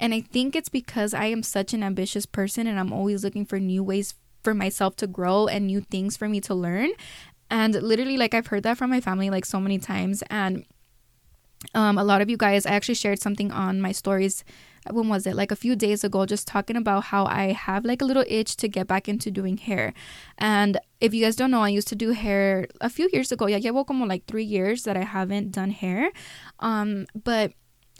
And 0.00 0.12
I 0.12 0.20
think 0.20 0.56
it's 0.56 0.68
because 0.68 1.14
I 1.14 1.26
am 1.26 1.42
such 1.42 1.72
an 1.72 1.82
ambitious 1.82 2.26
person 2.26 2.66
and 2.66 2.78
I'm 2.78 2.92
always 2.92 3.22
looking 3.22 3.44
for 3.44 3.58
new 3.60 3.82
ways 3.82 4.14
for 4.42 4.54
myself 4.54 4.96
to 4.96 5.06
grow 5.06 5.46
and 5.46 5.66
new 5.66 5.80
things 5.80 6.16
for 6.16 6.28
me 6.28 6.40
to 6.42 6.54
learn. 6.54 6.90
And 7.50 7.74
literally, 7.74 8.16
like, 8.16 8.34
I've 8.34 8.48
heard 8.48 8.64
that 8.64 8.76
from 8.76 8.90
my 8.90 9.00
family 9.00 9.30
like 9.30 9.44
so 9.44 9.60
many 9.60 9.78
times. 9.78 10.22
And 10.30 10.66
um, 11.74 11.96
a 11.98 12.04
lot 12.04 12.20
of 12.20 12.28
you 12.28 12.36
guys, 12.36 12.66
I 12.66 12.70
actually 12.70 12.96
shared 12.96 13.20
something 13.20 13.50
on 13.52 13.80
my 13.80 13.92
stories. 13.92 14.44
When 14.90 15.08
was 15.08 15.26
it? 15.26 15.34
Like 15.34 15.50
a 15.50 15.56
few 15.56 15.76
days 15.76 16.04
ago, 16.04 16.26
just 16.26 16.46
talking 16.46 16.76
about 16.76 17.04
how 17.04 17.26
I 17.26 17.52
have 17.52 17.84
like 17.84 18.02
a 18.02 18.04
little 18.04 18.24
itch 18.28 18.56
to 18.56 18.68
get 18.68 18.86
back 18.86 19.08
into 19.08 19.30
doing 19.30 19.56
hair. 19.56 19.94
And 20.38 20.78
if 21.00 21.14
you 21.14 21.24
guys 21.24 21.36
don't 21.36 21.50
know, 21.50 21.62
I 21.62 21.68
used 21.68 21.88
to 21.88 21.96
do 21.96 22.10
hair 22.10 22.66
a 22.80 22.90
few 22.90 23.08
years 23.12 23.32
ago. 23.32 23.46
Yeah, 23.46 23.58
llevo 23.58 23.86
como 23.86 24.06
like 24.06 24.26
three 24.26 24.44
years 24.44 24.84
that 24.84 24.96
I 24.96 25.04
haven't 25.04 25.52
done 25.52 25.70
hair. 25.70 26.10
Um, 26.60 27.06
but 27.14 27.52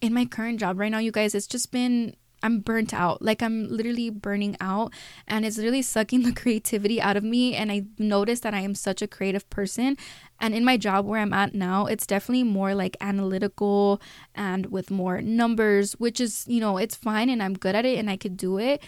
in 0.02 0.12
my 0.12 0.24
current 0.26 0.60
job 0.60 0.78
right 0.78 0.90
now, 0.90 0.98
you 0.98 1.12
guys, 1.12 1.34
it's 1.34 1.46
just 1.46 1.70
been 1.70 2.16
I'm 2.44 2.60
burnt 2.60 2.92
out. 2.92 3.22
Like 3.22 3.42
I'm 3.42 3.66
literally 3.68 4.10
burning 4.10 4.56
out 4.60 4.92
and 5.26 5.44
it's 5.44 5.58
really 5.58 5.82
sucking 5.82 6.22
the 6.24 6.32
creativity 6.32 7.00
out 7.00 7.16
of 7.16 7.24
me. 7.24 7.54
And 7.54 7.72
I 7.72 7.84
noticed 7.98 8.42
that 8.42 8.54
I 8.54 8.60
am 8.60 8.74
such 8.74 9.02
a 9.02 9.08
creative 9.08 9.48
person. 9.50 9.96
And 10.40 10.54
in 10.54 10.64
my 10.64 10.76
job 10.76 11.06
where 11.06 11.20
I'm 11.20 11.32
at 11.32 11.54
now, 11.54 11.86
it's 11.86 12.06
definitely 12.06 12.44
more 12.44 12.74
like 12.74 12.96
analytical 13.00 14.00
and 14.34 14.66
with 14.66 14.90
more 14.90 15.22
numbers, 15.22 15.94
which 15.94 16.20
is, 16.20 16.44
you 16.46 16.60
know, 16.60 16.76
it's 16.76 16.94
fine 16.94 17.30
and 17.30 17.42
I'm 17.42 17.54
good 17.54 17.74
at 17.74 17.86
it 17.86 17.98
and 17.98 18.10
I 18.10 18.16
could 18.16 18.36
do 18.36 18.58
it. 18.58 18.82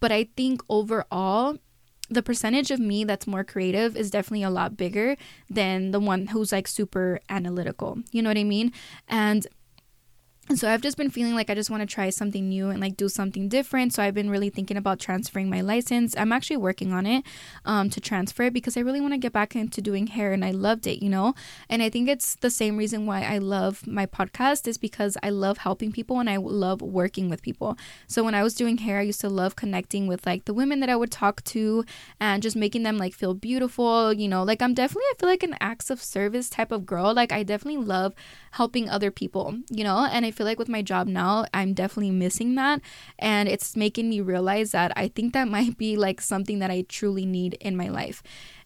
But 0.00 0.10
I 0.12 0.28
think 0.36 0.62
overall, 0.68 1.58
the 2.08 2.22
percentage 2.22 2.70
of 2.70 2.78
me 2.78 3.04
that's 3.04 3.26
more 3.26 3.44
creative 3.44 3.96
is 3.96 4.10
definitely 4.10 4.44
a 4.44 4.50
lot 4.50 4.76
bigger 4.76 5.16
than 5.50 5.90
the 5.90 6.00
one 6.00 6.28
who's 6.28 6.52
like 6.52 6.68
super 6.68 7.20
analytical. 7.28 7.98
You 8.12 8.22
know 8.22 8.30
what 8.30 8.38
I 8.38 8.44
mean? 8.44 8.72
And 9.08 9.46
and 10.48 10.58
so 10.58 10.70
I've 10.70 10.80
just 10.80 10.96
been 10.96 11.10
feeling 11.10 11.34
like 11.34 11.50
I 11.50 11.54
just 11.54 11.70
want 11.70 11.80
to 11.80 11.92
try 11.92 12.08
something 12.10 12.48
new 12.48 12.70
and 12.70 12.80
like 12.80 12.96
do 12.96 13.08
something 13.08 13.48
different. 13.48 13.92
So 13.92 14.02
I've 14.02 14.14
been 14.14 14.30
really 14.30 14.48
thinking 14.48 14.76
about 14.76 15.00
transferring 15.00 15.50
my 15.50 15.60
license. 15.60 16.16
I'm 16.16 16.30
actually 16.30 16.58
working 16.58 16.92
on 16.92 17.04
it 17.04 17.24
um, 17.64 17.90
to 17.90 18.00
transfer 18.00 18.44
it 18.44 18.52
because 18.52 18.76
I 18.76 18.80
really 18.80 19.00
want 19.00 19.12
to 19.12 19.18
get 19.18 19.32
back 19.32 19.56
into 19.56 19.82
doing 19.82 20.06
hair 20.06 20.32
and 20.32 20.44
I 20.44 20.52
loved 20.52 20.86
it, 20.86 21.02
you 21.02 21.10
know? 21.10 21.34
And 21.68 21.82
I 21.82 21.90
think 21.90 22.08
it's 22.08 22.36
the 22.36 22.50
same 22.50 22.76
reason 22.76 23.06
why 23.06 23.22
I 23.22 23.38
love 23.38 23.86
my 23.88 24.06
podcast 24.06 24.68
is 24.68 24.78
because 24.78 25.16
I 25.20 25.30
love 25.30 25.58
helping 25.58 25.90
people 25.90 26.20
and 26.20 26.30
I 26.30 26.36
love 26.36 26.80
working 26.80 27.28
with 27.28 27.42
people. 27.42 27.76
So 28.06 28.22
when 28.22 28.36
I 28.36 28.44
was 28.44 28.54
doing 28.54 28.78
hair, 28.78 29.00
I 29.00 29.02
used 29.02 29.22
to 29.22 29.28
love 29.28 29.56
connecting 29.56 30.06
with 30.06 30.26
like 30.26 30.44
the 30.44 30.54
women 30.54 30.78
that 30.78 30.88
I 30.90 30.96
would 30.96 31.10
talk 31.10 31.42
to 31.44 31.84
and 32.20 32.40
just 32.40 32.54
making 32.54 32.84
them 32.84 32.98
like 32.98 33.14
feel 33.14 33.34
beautiful, 33.34 34.12
you 34.12 34.28
know? 34.28 34.44
Like 34.44 34.62
I'm 34.62 34.74
definitely, 34.74 35.06
I 35.10 35.14
feel 35.18 35.28
like 35.28 35.42
an 35.42 35.56
acts 35.60 35.90
of 35.90 36.00
service 36.00 36.48
type 36.48 36.70
of 36.70 36.86
girl. 36.86 37.12
Like 37.12 37.32
I 37.32 37.42
definitely 37.42 37.82
love 37.82 38.14
helping 38.52 38.88
other 38.88 39.10
people, 39.10 39.58
you 39.70 39.82
know? 39.82 40.06
And 40.10 40.24
I 40.24 40.30
feel 40.36 40.46
like 40.46 40.58
with 40.58 40.68
my 40.68 40.82
job 40.82 41.06
now, 41.06 41.46
I'm 41.54 41.72
definitely 41.72 42.10
missing 42.10 42.54
that. 42.56 42.80
And 43.18 43.48
it's 43.48 43.76
making 43.76 44.08
me 44.08 44.20
realize 44.20 44.72
that 44.72 44.92
I 44.96 45.08
think 45.08 45.32
that 45.32 45.48
might 45.48 45.78
be 45.78 45.96
like 45.96 46.20
something 46.20 46.58
that 46.58 46.70
I 46.70 46.84
truly 46.88 47.26
need 47.26 47.54
in 47.54 47.76
my 47.76 47.88
life. 47.88 48.22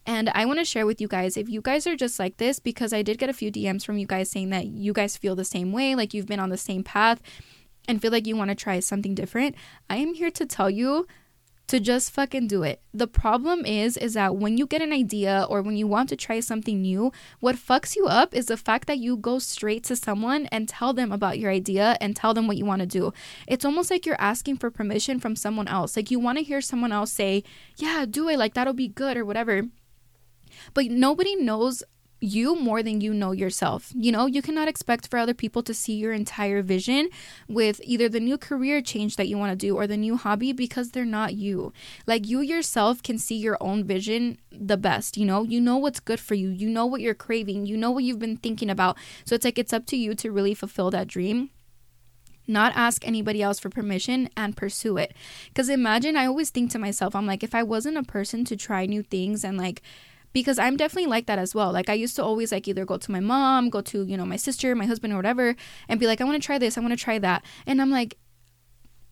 And 0.06 0.30
I 0.30 0.46
want 0.46 0.58
to 0.58 0.64
share 0.64 0.86
with 0.86 1.00
you 1.00 1.08
guys 1.08 1.36
if 1.36 1.48
you 1.48 1.60
guys 1.60 1.86
are 1.86 1.96
just 1.96 2.18
like 2.18 2.38
this, 2.38 2.58
because 2.58 2.92
I 2.92 3.02
did 3.02 3.18
get 3.18 3.28
a 3.28 3.34
few 3.34 3.52
DMs 3.52 3.84
from 3.84 3.98
you 3.98 4.06
guys 4.06 4.30
saying 4.30 4.50
that 4.50 4.66
you 4.66 4.92
guys 4.92 5.16
feel 5.16 5.36
the 5.36 5.44
same 5.44 5.72
way, 5.72 5.94
like 5.94 6.14
you've 6.14 6.26
been 6.26 6.40
on 6.40 6.50
the 6.50 6.56
same 6.56 6.82
path 6.82 7.20
and 7.86 8.00
feel 8.00 8.10
like 8.10 8.26
you 8.26 8.36
want 8.36 8.50
to 8.50 8.54
try 8.54 8.80
something 8.80 9.14
different. 9.14 9.54
I 9.88 9.96
am 9.96 10.14
here 10.14 10.30
to 10.30 10.46
tell 10.46 10.70
you 10.70 11.06
to 11.70 11.78
just 11.78 12.10
fucking 12.10 12.48
do 12.48 12.64
it. 12.64 12.82
The 12.92 13.06
problem 13.06 13.64
is 13.64 13.96
is 13.96 14.14
that 14.14 14.34
when 14.34 14.58
you 14.58 14.66
get 14.66 14.82
an 14.82 14.92
idea 14.92 15.46
or 15.48 15.62
when 15.62 15.76
you 15.76 15.86
want 15.86 16.08
to 16.08 16.16
try 16.16 16.40
something 16.40 16.82
new, 16.82 17.12
what 17.38 17.54
fucks 17.54 17.94
you 17.94 18.06
up 18.06 18.34
is 18.34 18.46
the 18.46 18.56
fact 18.56 18.88
that 18.88 18.98
you 18.98 19.16
go 19.16 19.38
straight 19.38 19.84
to 19.84 19.94
someone 19.94 20.46
and 20.46 20.68
tell 20.68 20.92
them 20.92 21.12
about 21.12 21.38
your 21.38 21.52
idea 21.52 21.96
and 22.00 22.16
tell 22.16 22.34
them 22.34 22.48
what 22.48 22.56
you 22.56 22.64
want 22.64 22.80
to 22.80 22.86
do. 22.86 23.12
It's 23.46 23.64
almost 23.64 23.88
like 23.88 24.04
you're 24.04 24.20
asking 24.20 24.56
for 24.56 24.72
permission 24.72 25.20
from 25.20 25.36
someone 25.36 25.68
else. 25.68 25.94
Like 25.94 26.10
you 26.10 26.18
want 26.18 26.38
to 26.38 26.44
hear 26.44 26.60
someone 26.60 26.90
else 26.90 27.12
say, 27.12 27.44
"Yeah, 27.76 28.04
do 28.04 28.28
it. 28.28 28.36
Like 28.36 28.54
that'll 28.54 28.72
be 28.72 28.88
good" 28.88 29.16
or 29.16 29.24
whatever. 29.24 29.62
But 30.74 30.86
nobody 30.86 31.36
knows 31.36 31.84
you 32.20 32.54
more 32.54 32.82
than 32.82 33.00
you 33.00 33.14
know 33.14 33.32
yourself. 33.32 33.92
You 33.94 34.12
know, 34.12 34.26
you 34.26 34.42
cannot 34.42 34.68
expect 34.68 35.08
for 35.08 35.18
other 35.18 35.34
people 35.34 35.62
to 35.62 35.74
see 35.74 35.94
your 35.94 36.12
entire 36.12 36.62
vision 36.62 37.08
with 37.48 37.80
either 37.84 38.08
the 38.08 38.20
new 38.20 38.36
career 38.36 38.82
change 38.82 39.16
that 39.16 39.28
you 39.28 39.38
want 39.38 39.52
to 39.52 39.56
do 39.56 39.76
or 39.76 39.86
the 39.86 39.96
new 39.96 40.16
hobby 40.16 40.52
because 40.52 40.90
they're 40.90 41.04
not 41.04 41.34
you. 41.34 41.72
Like 42.06 42.28
you 42.28 42.40
yourself 42.40 43.02
can 43.02 43.18
see 43.18 43.36
your 43.36 43.56
own 43.60 43.84
vision 43.84 44.38
the 44.52 44.76
best, 44.76 45.16
you 45.16 45.24
know? 45.24 45.42
You 45.42 45.60
know 45.60 45.78
what's 45.78 46.00
good 46.00 46.20
for 46.20 46.34
you. 46.34 46.50
You 46.50 46.68
know 46.68 46.86
what 46.86 47.00
you're 47.00 47.14
craving. 47.14 47.66
You 47.66 47.76
know 47.76 47.90
what 47.90 48.04
you've 48.04 48.18
been 48.18 48.36
thinking 48.36 48.70
about. 48.70 48.98
So 49.24 49.34
it's 49.34 49.44
like 49.44 49.58
it's 49.58 49.72
up 49.72 49.86
to 49.86 49.96
you 49.96 50.14
to 50.16 50.30
really 50.30 50.54
fulfill 50.54 50.90
that 50.90 51.08
dream 51.08 51.50
not 52.50 52.72
ask 52.74 53.06
anybody 53.06 53.40
else 53.40 53.60
for 53.60 53.70
permission 53.70 54.28
and 54.36 54.56
pursue 54.56 54.96
it. 54.96 55.14
Because 55.48 55.68
imagine, 55.68 56.16
I 56.16 56.26
always 56.26 56.50
think 56.50 56.70
to 56.72 56.80
myself, 56.80 57.14
I'm 57.14 57.26
like, 57.26 57.44
if 57.44 57.54
I 57.54 57.62
wasn't 57.62 57.96
a 57.96 58.02
person 58.02 58.44
to 58.46 58.56
try 58.56 58.86
new 58.86 59.02
things 59.04 59.44
and 59.44 59.56
like 59.56 59.82
because 60.32 60.58
I'm 60.58 60.76
definitely 60.76 61.10
like 61.10 61.26
that 61.26 61.38
as 61.38 61.54
well. 61.54 61.72
Like 61.72 61.88
I 61.88 61.94
used 61.94 62.16
to 62.16 62.24
always 62.24 62.52
like 62.52 62.68
either 62.68 62.84
go 62.84 62.96
to 62.96 63.10
my 63.10 63.20
mom, 63.20 63.70
go 63.70 63.80
to, 63.82 64.04
you 64.04 64.16
know, 64.16 64.26
my 64.26 64.36
sister, 64.36 64.74
my 64.74 64.86
husband 64.86 65.12
or 65.12 65.16
whatever 65.16 65.56
and 65.88 66.00
be 66.00 66.06
like 66.06 66.20
I 66.20 66.24
want 66.24 66.40
to 66.40 66.46
try 66.46 66.58
this, 66.58 66.76
I 66.76 66.80
want 66.80 66.92
to 66.92 67.04
try 67.04 67.18
that. 67.18 67.44
And 67.66 67.80
I'm 67.80 67.90
like 67.90 68.16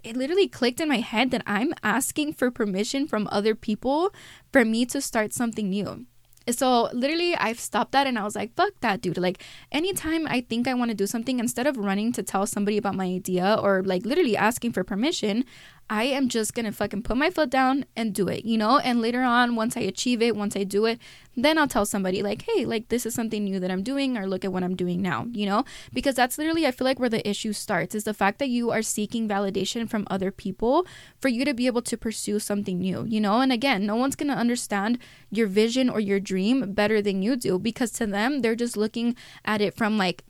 it 0.04 0.16
literally 0.16 0.48
clicked 0.48 0.80
in 0.80 0.88
my 0.88 1.00
head 1.00 1.30
that 1.32 1.42
I'm 1.44 1.74
asking 1.82 2.34
for 2.34 2.50
permission 2.50 3.06
from 3.06 3.28
other 3.32 3.54
people 3.54 4.12
for 4.52 4.64
me 4.64 4.86
to 4.86 5.00
start 5.00 5.32
something 5.32 5.68
new. 5.70 6.06
So 6.50 6.88
literally 6.92 7.34
I've 7.36 7.60
stopped 7.60 7.92
that 7.92 8.06
and 8.06 8.18
I 8.18 8.24
was 8.24 8.34
like, 8.34 8.54
fuck 8.54 8.72
that 8.80 9.00
dude. 9.02 9.18
Like 9.18 9.42
anytime 9.70 10.26
I 10.26 10.40
think 10.40 10.66
I 10.66 10.74
want 10.74 10.90
to 10.90 10.94
do 10.94 11.06
something, 11.06 11.38
instead 11.38 11.66
of 11.66 11.76
running 11.76 12.12
to 12.12 12.22
tell 12.22 12.46
somebody 12.46 12.78
about 12.78 12.94
my 12.94 13.04
idea 13.04 13.58
or 13.60 13.82
like 13.82 14.06
literally 14.06 14.36
asking 14.36 14.72
for 14.72 14.84
permission, 14.84 15.44
I 15.90 16.04
am 16.04 16.28
just 16.28 16.54
gonna 16.54 16.72
fucking 16.72 17.02
put 17.02 17.16
my 17.16 17.30
foot 17.30 17.48
down 17.48 17.86
and 17.96 18.14
do 18.14 18.28
it, 18.28 18.44
you 18.44 18.58
know? 18.58 18.78
And 18.78 19.00
later 19.00 19.22
on, 19.22 19.56
once 19.56 19.74
I 19.74 19.80
achieve 19.80 20.20
it, 20.20 20.36
once 20.36 20.54
I 20.54 20.64
do 20.64 20.84
it, 20.84 20.98
then 21.34 21.56
I'll 21.56 21.68
tell 21.68 21.86
somebody, 21.86 22.22
like, 22.22 22.42
hey, 22.42 22.66
like, 22.66 22.88
this 22.88 23.06
is 23.06 23.14
something 23.14 23.42
new 23.42 23.58
that 23.58 23.70
I'm 23.70 23.82
doing, 23.82 24.18
or 24.18 24.26
look 24.26 24.44
at 24.44 24.52
what 24.52 24.62
I'm 24.62 24.76
doing 24.76 25.00
now, 25.00 25.26
you 25.32 25.46
know? 25.46 25.64
Because 25.92 26.14
that's 26.14 26.36
literally, 26.36 26.66
I 26.66 26.72
feel 26.72 26.84
like, 26.84 26.98
where 26.98 27.08
the 27.08 27.26
issue 27.26 27.54
starts 27.54 27.94
is 27.94 28.04
the 28.04 28.12
fact 28.12 28.38
that 28.38 28.50
you 28.50 28.70
are 28.70 28.82
seeking 28.82 29.26
validation 29.26 29.88
from 29.88 30.06
other 30.10 30.30
people 30.30 30.86
for 31.20 31.28
you 31.28 31.46
to 31.46 31.54
be 31.54 31.66
able 31.66 31.82
to 31.82 31.96
pursue 31.96 32.38
something 32.38 32.78
new, 32.78 33.04
you 33.08 33.20
know? 33.20 33.40
And 33.40 33.50
again, 33.50 33.86
no 33.86 33.96
one's 33.96 34.16
gonna 34.16 34.34
understand 34.34 34.98
your 35.30 35.46
vision 35.46 35.88
or 35.88 36.00
your 36.00 36.20
dream 36.20 36.74
better 36.74 37.00
than 37.00 37.22
you 37.22 37.34
do 37.34 37.58
because 37.58 37.92
to 37.92 38.06
them, 38.06 38.42
they're 38.42 38.54
just 38.54 38.76
looking 38.76 39.16
at 39.44 39.62
it 39.62 39.74
from 39.74 39.96
like 39.96 40.24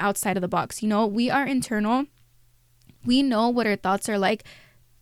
outside 0.00 0.38
of 0.38 0.40
the 0.40 0.48
box, 0.48 0.82
you 0.82 0.88
know? 0.88 1.06
We 1.06 1.28
are 1.28 1.46
internal. 1.46 2.06
We 3.04 3.22
know 3.22 3.50
what 3.50 3.66
our 3.66 3.76
thoughts 3.76 4.08
are 4.08 4.18
like 4.18 4.44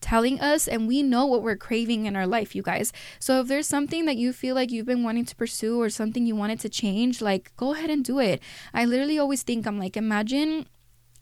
telling 0.01 0.41
us 0.41 0.67
and 0.67 0.89
we 0.89 1.03
know 1.03 1.27
what 1.27 1.43
we're 1.43 1.57
craving 1.57 2.07
in 2.07 2.17
our 2.17 2.27
life, 2.27 2.55
you 2.55 2.63
guys. 2.63 2.93
So 3.19 3.41
if 3.41 3.49
there's 3.49 3.67
something 3.67 4.07
that 4.07 4.17
you 4.17 4.33
feel 4.33 4.55
like 4.55 4.71
you've 4.71 4.87
been 4.87 5.05
wanting 5.05 5.25
to 5.27 5.37
pursue 5.37 5.81
or 5.81 5.91
something 5.91 6.27
you 6.27 6.37
wanted 6.37 6.61
to 6.61 6.69
change, 6.69 7.21
like 7.21 7.53
go 7.57 7.75
ahead 7.75 7.91
and 7.91 8.05
do 8.05 8.19
it. 8.19 8.43
I 8.73 8.85
literally 8.85 9.19
always 9.19 9.43
think 9.43 9.67
I'm 9.67 9.79
like 9.79 9.97
imagine 9.97 10.67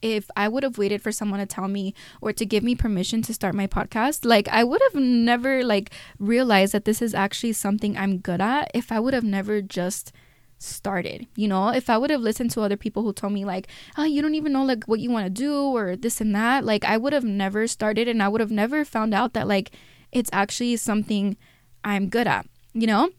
if 0.00 0.30
I 0.36 0.48
would 0.48 0.62
have 0.62 0.78
waited 0.78 1.02
for 1.02 1.12
someone 1.12 1.40
to 1.40 1.46
tell 1.46 1.68
me 1.68 1.94
or 2.20 2.32
to 2.32 2.46
give 2.46 2.62
me 2.62 2.74
permission 2.74 3.22
to 3.22 3.34
start 3.34 3.54
my 3.54 3.66
podcast, 3.66 4.24
like 4.24 4.48
I 4.48 4.64
would 4.64 4.80
have 4.92 5.00
never 5.00 5.64
like 5.64 5.90
realized 6.18 6.72
that 6.72 6.84
this 6.84 7.02
is 7.02 7.14
actually 7.14 7.52
something 7.54 7.96
I'm 7.96 8.18
good 8.18 8.40
at 8.40 8.70
if 8.74 8.92
I 8.92 9.00
would 9.00 9.14
have 9.14 9.24
never 9.24 9.60
just 9.60 10.12
started 10.58 11.26
you 11.36 11.48
know? 11.48 11.68
If 11.68 11.88
i 11.88 11.96
would 11.98 12.10
have 12.10 12.20
listened 12.20 12.50
to 12.52 12.62
other 12.62 12.76
people 12.76 13.02
who 13.02 13.12
told 13.12 13.32
me 13.32 13.44
like 13.44 13.68
oh 13.96 14.04
you 14.04 14.22
don't 14.22 14.34
even 14.34 14.52
know 14.52 14.64
like 14.64 14.84
what 14.84 15.00
you 15.00 15.10
want 15.10 15.26
to 15.26 15.30
do 15.30 15.54
or 15.54 15.96
this 15.96 16.20
and 16.20 16.34
that 16.34 16.64
like 16.64 16.84
i 16.84 16.96
would 16.96 17.12
have 17.12 17.24
never 17.24 17.66
started 17.66 18.08
and 18.08 18.22
i 18.22 18.28
would 18.28 18.40
have 18.40 18.50
never 18.50 18.84
found 18.84 19.14
out 19.14 19.34
that 19.34 19.46
like 19.48 19.70
it's 20.12 20.30
actually 20.32 20.76
something 20.76 21.36
i'm 21.84 22.08
good 22.08 22.26
at 22.26 22.46
you 22.72 22.86
know 22.86 23.10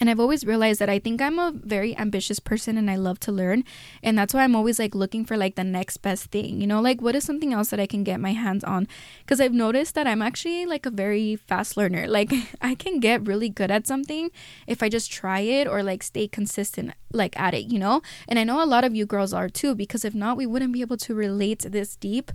and 0.00 0.10
I've 0.10 0.18
always 0.18 0.44
realized 0.44 0.80
that 0.80 0.90
I 0.90 0.98
think 0.98 1.22
I'm 1.22 1.38
a 1.38 1.52
very 1.54 1.96
ambitious 1.96 2.40
person 2.40 2.76
and 2.76 2.90
I 2.90 2.96
love 2.96 3.20
to 3.20 3.32
learn. 3.32 3.62
And 4.02 4.18
that's 4.18 4.34
why 4.34 4.42
I'm 4.42 4.56
always 4.56 4.78
like 4.80 4.94
looking 4.94 5.24
for 5.24 5.36
like 5.36 5.54
the 5.54 5.62
next 5.62 5.98
best 5.98 6.32
thing, 6.32 6.60
you 6.60 6.66
know, 6.66 6.80
like 6.80 7.00
what 7.00 7.14
is 7.14 7.24
something 7.24 7.52
else 7.52 7.70
that 7.70 7.78
I 7.78 7.86
can 7.86 8.02
get 8.02 8.18
my 8.18 8.32
hands 8.32 8.64
on? 8.64 8.88
Because 9.20 9.40
I've 9.40 9.52
noticed 9.52 9.94
that 9.94 10.06
I'm 10.08 10.20
actually 10.20 10.66
like 10.66 10.84
a 10.84 10.90
very 10.90 11.36
fast 11.36 11.76
learner. 11.76 12.06
Like 12.14 12.32
I 12.62 12.76
can 12.76 13.00
get 13.00 13.26
really 13.26 13.48
good 13.48 13.72
at 13.72 13.88
something 13.88 14.30
if 14.68 14.84
I 14.84 14.88
just 14.88 15.10
try 15.10 15.40
it 15.40 15.66
or 15.66 15.82
like 15.82 16.00
stay 16.04 16.28
consistent 16.28 16.92
like 17.12 17.38
at 17.38 17.54
it, 17.54 17.72
you 17.72 17.78
know? 17.78 18.02
And 18.28 18.38
I 18.38 18.44
know 18.44 18.62
a 18.62 18.66
lot 18.66 18.84
of 18.84 18.94
you 18.94 19.04
girls 19.04 19.32
are 19.32 19.48
too, 19.48 19.74
because 19.74 20.04
if 20.04 20.14
not, 20.14 20.36
we 20.36 20.46
wouldn't 20.46 20.72
be 20.72 20.80
able 20.80 20.96
to 20.98 21.14
relate 21.14 21.66
this 21.68 21.96
deep 21.96 22.30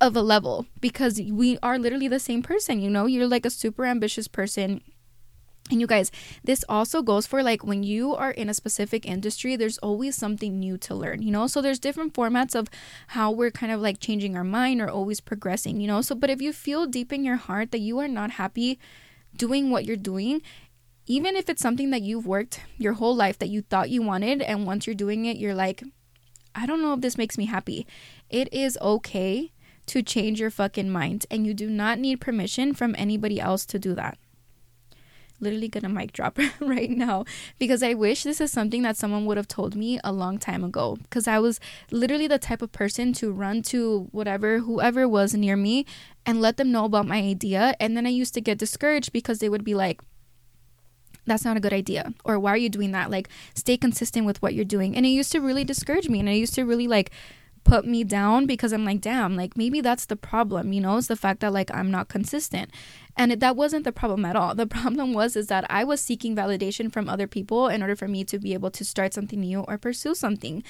of 0.00 0.14
a 0.14 0.22
level 0.22 0.66
because 0.80 1.20
we 1.20 1.58
are 1.64 1.80
literally 1.80 2.06
the 2.06 2.20
same 2.20 2.44
person, 2.44 2.80
you 2.80 2.90
know? 2.90 3.06
You're 3.06 3.26
like 3.26 3.44
a 3.44 3.50
super 3.50 3.86
ambitious 3.86 4.28
person 4.28 4.82
and 5.72 5.80
you 5.80 5.86
guys, 5.86 6.12
this 6.44 6.64
also 6.68 7.02
goes 7.02 7.26
for 7.26 7.42
like 7.42 7.64
when 7.64 7.82
you 7.82 8.14
are 8.14 8.30
in 8.30 8.48
a 8.50 8.54
specific 8.54 9.06
industry, 9.06 9.56
there's 9.56 9.78
always 9.78 10.14
something 10.14 10.60
new 10.60 10.76
to 10.78 10.94
learn, 10.94 11.22
you 11.22 11.32
know? 11.32 11.46
So 11.46 11.62
there's 11.62 11.78
different 11.78 12.12
formats 12.12 12.54
of 12.54 12.68
how 13.08 13.30
we're 13.30 13.50
kind 13.50 13.72
of 13.72 13.80
like 13.80 13.98
changing 13.98 14.36
our 14.36 14.44
mind 14.44 14.80
or 14.80 14.90
always 14.90 15.20
progressing, 15.20 15.80
you 15.80 15.86
know? 15.86 16.02
So, 16.02 16.14
but 16.14 16.30
if 16.30 16.42
you 16.42 16.52
feel 16.52 16.86
deep 16.86 17.12
in 17.12 17.24
your 17.24 17.36
heart 17.36 17.72
that 17.72 17.80
you 17.80 17.98
are 17.98 18.08
not 18.08 18.32
happy 18.32 18.78
doing 19.34 19.70
what 19.70 19.86
you're 19.86 19.96
doing, 19.96 20.42
even 21.06 21.34
if 21.36 21.48
it's 21.48 21.62
something 21.62 21.90
that 21.90 22.02
you've 22.02 22.26
worked 22.26 22.60
your 22.76 22.92
whole 22.92 23.16
life 23.16 23.38
that 23.38 23.48
you 23.48 23.62
thought 23.62 23.90
you 23.90 24.02
wanted, 24.02 24.42
and 24.42 24.66
once 24.66 24.86
you're 24.86 24.94
doing 24.94 25.24
it, 25.24 25.38
you're 25.38 25.54
like, 25.54 25.82
I 26.54 26.66
don't 26.66 26.82
know 26.82 26.92
if 26.92 27.00
this 27.00 27.18
makes 27.18 27.38
me 27.38 27.46
happy. 27.46 27.86
It 28.28 28.52
is 28.52 28.78
okay 28.82 29.52
to 29.86 30.02
change 30.02 30.38
your 30.38 30.50
fucking 30.50 30.90
mind, 30.90 31.24
and 31.30 31.46
you 31.46 31.54
do 31.54 31.68
not 31.68 31.98
need 31.98 32.20
permission 32.20 32.74
from 32.74 32.94
anybody 32.98 33.40
else 33.40 33.64
to 33.66 33.78
do 33.78 33.94
that 33.94 34.18
literally 35.42 35.68
gonna 35.68 35.88
mic 35.88 36.12
drop 36.12 36.38
right 36.60 36.90
now 36.90 37.24
because 37.58 37.82
I 37.82 37.94
wish 37.94 38.22
this 38.22 38.40
is 38.40 38.50
something 38.52 38.82
that 38.82 38.96
someone 38.96 39.26
would 39.26 39.36
have 39.36 39.48
told 39.48 39.74
me 39.74 39.98
a 40.02 40.12
long 40.12 40.38
time 40.38 40.64
ago. 40.64 40.96
Because 41.02 41.28
I 41.28 41.38
was 41.38 41.60
literally 41.90 42.28
the 42.28 42.38
type 42.38 42.62
of 42.62 42.72
person 42.72 43.12
to 43.14 43.32
run 43.32 43.62
to 43.62 44.08
whatever, 44.12 44.60
whoever 44.60 45.08
was 45.08 45.34
near 45.34 45.56
me 45.56 45.84
and 46.24 46.40
let 46.40 46.56
them 46.56 46.72
know 46.72 46.84
about 46.84 47.06
my 47.06 47.18
idea. 47.18 47.74
And 47.80 47.96
then 47.96 48.06
I 48.06 48.10
used 48.10 48.34
to 48.34 48.40
get 48.40 48.58
discouraged 48.58 49.12
because 49.12 49.40
they 49.40 49.48
would 49.48 49.64
be 49.64 49.74
like, 49.74 50.00
that's 51.26 51.44
not 51.44 51.56
a 51.56 51.60
good 51.60 51.72
idea 51.72 52.12
or 52.24 52.36
why 52.38 52.50
are 52.50 52.56
you 52.56 52.68
doing 52.68 52.90
that 52.90 53.08
like 53.08 53.28
stay 53.54 53.76
consistent 53.76 54.26
with 54.26 54.42
what 54.42 54.54
you're 54.54 54.64
doing 54.64 54.96
and 54.96 55.06
it 55.06 55.10
used 55.10 55.30
to 55.30 55.40
really 55.40 55.62
discourage 55.62 56.08
me 56.08 56.18
and 56.18 56.28
it 56.28 56.34
used 56.34 56.54
to 56.54 56.64
really 56.64 56.88
like 56.88 57.12
put 57.64 57.86
me 57.86 58.04
down 58.04 58.46
because 58.46 58.72
I'm 58.72 58.84
like, 58.84 59.00
damn, 59.00 59.36
like 59.36 59.56
maybe 59.56 59.80
that's 59.80 60.06
the 60.06 60.16
problem, 60.16 60.72
you 60.72 60.80
know, 60.80 60.96
it's 60.96 61.06
the 61.06 61.16
fact 61.16 61.40
that 61.40 61.52
like 61.52 61.70
I'm 61.74 61.90
not 61.90 62.08
consistent. 62.08 62.70
And 63.16 63.32
it, 63.32 63.40
that 63.40 63.56
wasn't 63.56 63.84
the 63.84 63.92
problem 63.92 64.24
at 64.24 64.36
all. 64.36 64.54
The 64.54 64.66
problem 64.78 65.12
was 65.12 65.36
is 65.36 65.46
that 65.48 65.64
I 65.70 65.84
was 65.84 66.00
seeking 66.00 66.34
validation 66.34 66.92
from 66.92 67.08
other 67.08 67.26
people 67.26 67.68
in 67.68 67.82
order 67.82 67.96
for 67.96 68.08
me 68.08 68.24
to 68.24 68.38
be 68.38 68.54
able 68.54 68.70
to 68.70 68.84
start 68.84 69.14
something 69.14 69.40
new 69.40 69.60
or 69.60 69.78
pursue 69.78 70.14
something. 70.14 70.62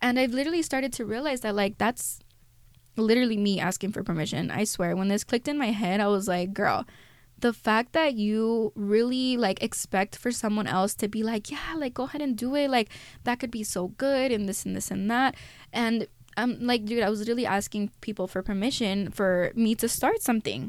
And 0.00 0.18
I've 0.18 0.32
literally 0.32 0.62
started 0.62 0.92
to 0.94 1.04
realize 1.04 1.40
that 1.40 1.54
like 1.54 1.78
that's 1.78 2.20
literally 2.96 3.36
me 3.36 3.60
asking 3.60 3.92
for 3.92 4.02
permission. 4.02 4.50
I 4.50 4.64
swear 4.64 4.96
when 4.96 5.08
this 5.08 5.24
clicked 5.24 5.48
in 5.48 5.58
my 5.58 5.70
head, 5.70 6.00
I 6.00 6.08
was 6.08 6.28
like, 6.28 6.52
girl, 6.52 6.86
the 7.40 7.52
fact 7.52 7.92
that 7.92 8.14
you 8.14 8.72
really 8.74 9.36
like 9.36 9.62
expect 9.62 10.16
for 10.16 10.30
someone 10.30 10.66
else 10.66 10.94
to 10.96 11.08
be 11.08 11.22
like, 11.22 11.50
yeah, 11.50 11.74
like 11.76 11.94
go 11.94 12.04
ahead 12.04 12.20
and 12.20 12.36
do 12.36 12.54
it, 12.54 12.70
like 12.70 12.90
that 13.24 13.40
could 13.40 13.50
be 13.50 13.64
so 13.64 13.88
good 13.88 14.30
and 14.32 14.48
this 14.48 14.64
and 14.64 14.76
this 14.76 14.90
and 14.90 15.10
that. 15.10 15.34
And 15.72 16.06
I'm 16.36 16.66
like, 16.66 16.84
dude, 16.84 17.02
I 17.02 17.10
was 17.10 17.20
literally 17.20 17.46
asking 17.46 17.90
people 18.00 18.26
for 18.26 18.42
permission 18.42 19.10
for 19.10 19.52
me 19.54 19.74
to 19.76 19.88
start 19.88 20.22
something. 20.22 20.68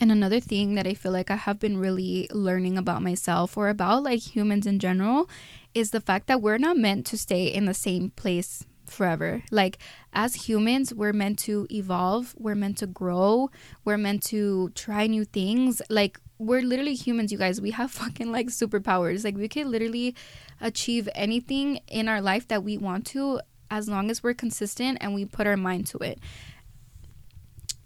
And 0.00 0.10
another 0.10 0.40
thing 0.40 0.74
that 0.74 0.86
I 0.86 0.94
feel 0.94 1.12
like 1.12 1.30
I 1.30 1.36
have 1.36 1.60
been 1.60 1.78
really 1.78 2.28
learning 2.32 2.76
about 2.76 3.02
myself 3.02 3.56
or 3.56 3.68
about 3.68 4.02
like 4.02 4.34
humans 4.34 4.66
in 4.66 4.78
general 4.78 5.28
is 5.74 5.90
the 5.90 6.00
fact 6.00 6.26
that 6.26 6.42
we're 6.42 6.58
not 6.58 6.76
meant 6.76 7.06
to 7.06 7.18
stay 7.18 7.46
in 7.46 7.66
the 7.66 7.74
same 7.74 8.10
place 8.10 8.64
forever. 8.86 9.42
Like, 9.50 9.78
as 10.12 10.34
humans, 10.34 10.92
we're 10.92 11.12
meant 11.12 11.38
to 11.40 11.66
evolve, 11.70 12.34
we're 12.38 12.54
meant 12.54 12.78
to 12.78 12.86
grow, 12.86 13.50
we're 13.84 13.96
meant 13.96 14.22
to 14.24 14.70
try 14.70 15.06
new 15.06 15.24
things. 15.24 15.80
Like, 15.88 16.20
we're 16.38 16.62
literally 16.62 16.94
humans, 16.94 17.32
you 17.32 17.38
guys. 17.38 17.60
We 17.60 17.70
have 17.70 17.90
fucking 18.02 18.30
like 18.30 18.48
superpowers. 18.48 19.24
Like, 19.24 19.36
we 19.36 19.48
can 19.48 19.70
literally 19.70 20.14
achieve 20.60 21.08
anything 21.14 21.80
in 21.88 22.08
our 22.08 22.20
life 22.20 22.48
that 22.48 22.62
we 22.62 22.76
want 22.78 23.06
to 23.06 23.40
as 23.72 23.88
long 23.88 24.10
as 24.10 24.22
we're 24.22 24.34
consistent 24.34 24.98
and 25.00 25.14
we 25.14 25.24
put 25.24 25.46
our 25.46 25.56
mind 25.56 25.86
to 25.86 25.98
it. 25.98 26.20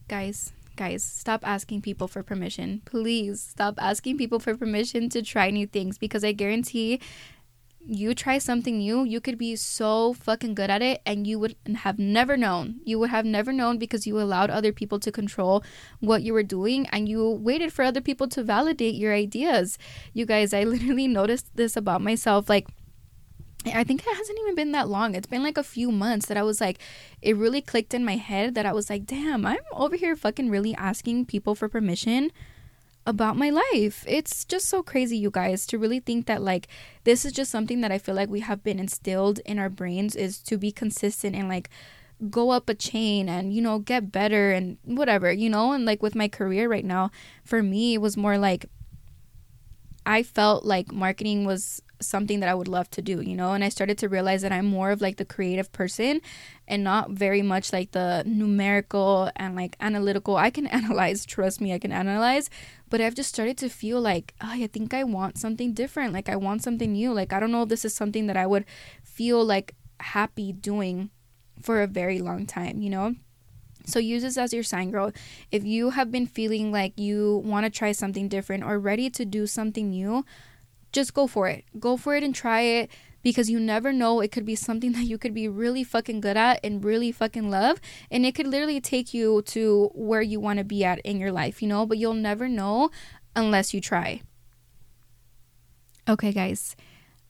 Guys, 0.08 0.52
guys, 0.74 1.04
stop 1.04 1.46
asking 1.46 1.80
people 1.80 2.08
for 2.08 2.24
permission. 2.24 2.82
Please 2.84 3.40
stop 3.40 3.76
asking 3.78 4.18
people 4.18 4.40
for 4.40 4.56
permission 4.56 5.08
to 5.10 5.22
try 5.22 5.48
new 5.48 5.66
things 5.66 5.96
because 5.96 6.24
I 6.24 6.32
guarantee 6.32 7.00
you 7.88 8.16
try 8.16 8.38
something 8.38 8.78
new, 8.78 9.04
you 9.04 9.20
could 9.20 9.38
be 9.38 9.54
so 9.54 10.12
fucking 10.12 10.56
good 10.56 10.70
at 10.70 10.82
it 10.82 11.00
and 11.06 11.24
you 11.24 11.38
would 11.38 11.54
have 11.76 12.00
never 12.00 12.36
known. 12.36 12.80
You 12.84 12.98
would 12.98 13.10
have 13.10 13.24
never 13.24 13.52
known 13.52 13.78
because 13.78 14.08
you 14.08 14.18
allowed 14.18 14.50
other 14.50 14.72
people 14.72 14.98
to 14.98 15.12
control 15.12 15.62
what 16.00 16.24
you 16.24 16.32
were 16.32 16.42
doing 16.42 16.88
and 16.88 17.08
you 17.08 17.30
waited 17.30 17.72
for 17.72 17.84
other 17.84 18.00
people 18.00 18.26
to 18.30 18.42
validate 18.42 18.96
your 18.96 19.14
ideas. 19.14 19.78
You 20.12 20.26
guys, 20.26 20.52
I 20.52 20.64
literally 20.74 21.06
noticed 21.06 21.54
this 21.54 21.76
about 21.76 22.02
myself 22.02 22.48
like 22.48 22.66
I 23.74 23.84
think 23.84 24.02
it 24.06 24.16
hasn't 24.16 24.38
even 24.40 24.54
been 24.54 24.72
that 24.72 24.88
long. 24.88 25.14
It's 25.14 25.26
been 25.26 25.42
like 25.42 25.58
a 25.58 25.62
few 25.62 25.90
months 25.90 26.26
that 26.26 26.36
I 26.36 26.42
was 26.42 26.60
like, 26.60 26.78
it 27.22 27.36
really 27.36 27.60
clicked 27.60 27.94
in 27.94 28.04
my 28.04 28.16
head 28.16 28.54
that 28.54 28.66
I 28.66 28.72
was 28.72 28.88
like, 28.90 29.06
damn, 29.06 29.44
I'm 29.44 29.58
over 29.72 29.96
here 29.96 30.16
fucking 30.16 30.50
really 30.50 30.74
asking 30.74 31.26
people 31.26 31.54
for 31.54 31.68
permission 31.68 32.30
about 33.06 33.36
my 33.36 33.50
life. 33.50 34.04
It's 34.06 34.44
just 34.44 34.68
so 34.68 34.82
crazy, 34.82 35.16
you 35.16 35.30
guys, 35.30 35.66
to 35.66 35.78
really 35.78 36.00
think 36.00 36.26
that 36.26 36.42
like 36.42 36.68
this 37.04 37.24
is 37.24 37.32
just 37.32 37.50
something 37.50 37.80
that 37.80 37.92
I 37.92 37.98
feel 37.98 38.14
like 38.14 38.28
we 38.28 38.40
have 38.40 38.64
been 38.64 38.80
instilled 38.80 39.38
in 39.40 39.58
our 39.58 39.70
brains 39.70 40.16
is 40.16 40.38
to 40.40 40.58
be 40.58 40.72
consistent 40.72 41.36
and 41.36 41.48
like 41.48 41.70
go 42.30 42.50
up 42.50 42.68
a 42.68 42.74
chain 42.74 43.28
and 43.28 43.52
you 43.52 43.60
know 43.60 43.78
get 43.78 44.10
better 44.10 44.50
and 44.50 44.78
whatever, 44.84 45.30
you 45.32 45.48
know, 45.48 45.72
and 45.72 45.84
like 45.84 46.02
with 46.02 46.14
my 46.14 46.28
career 46.28 46.68
right 46.68 46.84
now, 46.84 47.10
for 47.44 47.62
me 47.62 47.94
it 47.94 48.00
was 48.00 48.16
more 48.16 48.38
like 48.38 48.66
I 50.04 50.22
felt 50.22 50.64
like 50.64 50.92
marketing 50.92 51.44
was 51.44 51.82
something 52.00 52.40
that 52.40 52.48
I 52.48 52.54
would 52.54 52.68
love 52.68 52.90
to 52.90 53.02
do, 53.02 53.20
you 53.20 53.36
know? 53.36 53.52
And 53.52 53.64
I 53.64 53.68
started 53.68 53.98
to 53.98 54.08
realize 54.08 54.42
that 54.42 54.52
I'm 54.52 54.66
more 54.66 54.90
of 54.90 55.00
like 55.00 55.16
the 55.16 55.24
creative 55.24 55.72
person 55.72 56.20
and 56.68 56.84
not 56.84 57.10
very 57.10 57.42
much 57.42 57.72
like 57.72 57.92
the 57.92 58.22
numerical 58.26 59.30
and 59.36 59.56
like 59.56 59.76
analytical. 59.80 60.36
I 60.36 60.50
can 60.50 60.66
analyze, 60.78 61.24
trust 61.24 61.60
me, 61.60 61.72
I 61.72 61.78
can 61.78 61.92
analyze, 61.92 62.50
but 62.90 63.00
I've 63.00 63.14
just 63.14 63.30
started 63.30 63.56
to 63.58 63.68
feel 63.68 64.00
like, 64.00 64.34
oh, 64.40 64.50
I 64.50 64.66
think 64.66 64.94
I 64.94 65.04
want 65.04 65.38
something 65.38 65.72
different. 65.72 66.12
Like 66.12 66.28
I 66.28 66.36
want 66.36 66.62
something 66.62 66.92
new. 66.92 67.12
Like 67.12 67.32
I 67.32 67.40
don't 67.40 67.52
know 67.52 67.62
if 67.62 67.68
this 67.68 67.84
is 67.84 67.94
something 67.94 68.26
that 68.26 68.36
I 68.36 68.46
would 68.46 68.64
feel 69.02 69.44
like 69.44 69.74
happy 70.00 70.52
doing 70.52 71.10
for 71.62 71.82
a 71.82 71.86
very 71.86 72.20
long 72.20 72.46
time, 72.46 72.82
you 72.82 72.90
know? 72.90 73.14
So 73.86 74.00
use 74.00 74.22
this 74.22 74.36
as 74.36 74.52
your 74.52 74.64
sign, 74.64 74.90
girl. 74.90 75.12
If 75.52 75.64
you 75.64 75.90
have 75.90 76.10
been 76.10 76.26
feeling 76.26 76.72
like 76.72 76.98
you 76.98 77.42
want 77.44 77.64
to 77.64 77.70
try 77.70 77.92
something 77.92 78.28
different 78.28 78.64
or 78.64 78.80
ready 78.80 79.08
to 79.10 79.24
do 79.24 79.46
something 79.46 79.90
new, 79.90 80.24
just 80.96 81.14
go 81.14 81.28
for 81.28 81.46
it. 81.46 81.64
Go 81.78 81.96
for 81.96 82.16
it 82.16 82.24
and 82.24 82.34
try 82.34 82.62
it 82.62 82.90
because 83.22 83.48
you 83.48 83.60
never 83.60 83.92
know. 83.92 84.20
It 84.20 84.32
could 84.32 84.44
be 84.44 84.56
something 84.56 84.92
that 84.96 85.04
you 85.04 85.18
could 85.18 85.34
be 85.34 85.46
really 85.46 85.84
fucking 85.84 86.20
good 86.20 86.36
at 86.36 86.58
and 86.64 86.84
really 86.84 87.12
fucking 87.12 87.48
love. 87.48 87.80
And 88.10 88.26
it 88.26 88.34
could 88.34 88.48
literally 88.48 88.80
take 88.80 89.14
you 89.14 89.42
to 89.42 89.90
where 89.94 90.22
you 90.22 90.40
want 90.40 90.58
to 90.58 90.64
be 90.64 90.84
at 90.84 90.98
in 91.00 91.20
your 91.20 91.30
life, 91.30 91.62
you 91.62 91.68
know? 91.68 91.86
But 91.86 91.98
you'll 91.98 92.14
never 92.14 92.48
know 92.48 92.90
unless 93.36 93.72
you 93.72 93.80
try. 93.80 94.22
Okay, 96.08 96.32
guys. 96.32 96.74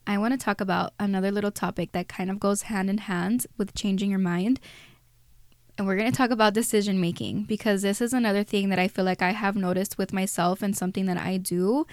I 0.07 0.19
want 0.19 0.33
to 0.33 0.39
talk 0.39 0.61
about 0.61 0.93
another 1.01 1.33
little 1.33 1.51
topic 1.51 1.91
that 1.91 2.09
kind 2.09 2.31
of 2.31 2.39
goes 2.39 2.63
hand 2.63 2.89
in 2.89 2.99
hand 2.99 3.47
with 3.59 3.75
changing 3.75 4.11
your 4.11 4.21
mind. 4.21 4.61
And 5.77 5.87
we're 5.87 5.97
going 5.97 6.11
to 6.11 6.17
talk 6.17 6.31
about 6.31 6.55
decision 6.55 7.01
making 7.01 7.45
because 7.45 7.83
this 7.83 8.01
is 8.01 8.13
another 8.13 8.45
thing 8.45 8.69
that 8.69 8.79
I 8.79 8.87
feel 8.87 9.05
like 9.05 9.21
I 9.21 9.33
have 9.33 9.57
noticed 9.57 9.99
with 9.99 10.13
myself 10.13 10.63
and 10.63 10.77
something 10.77 11.07
that 11.07 11.19
I 11.19 11.37
do 11.39 11.87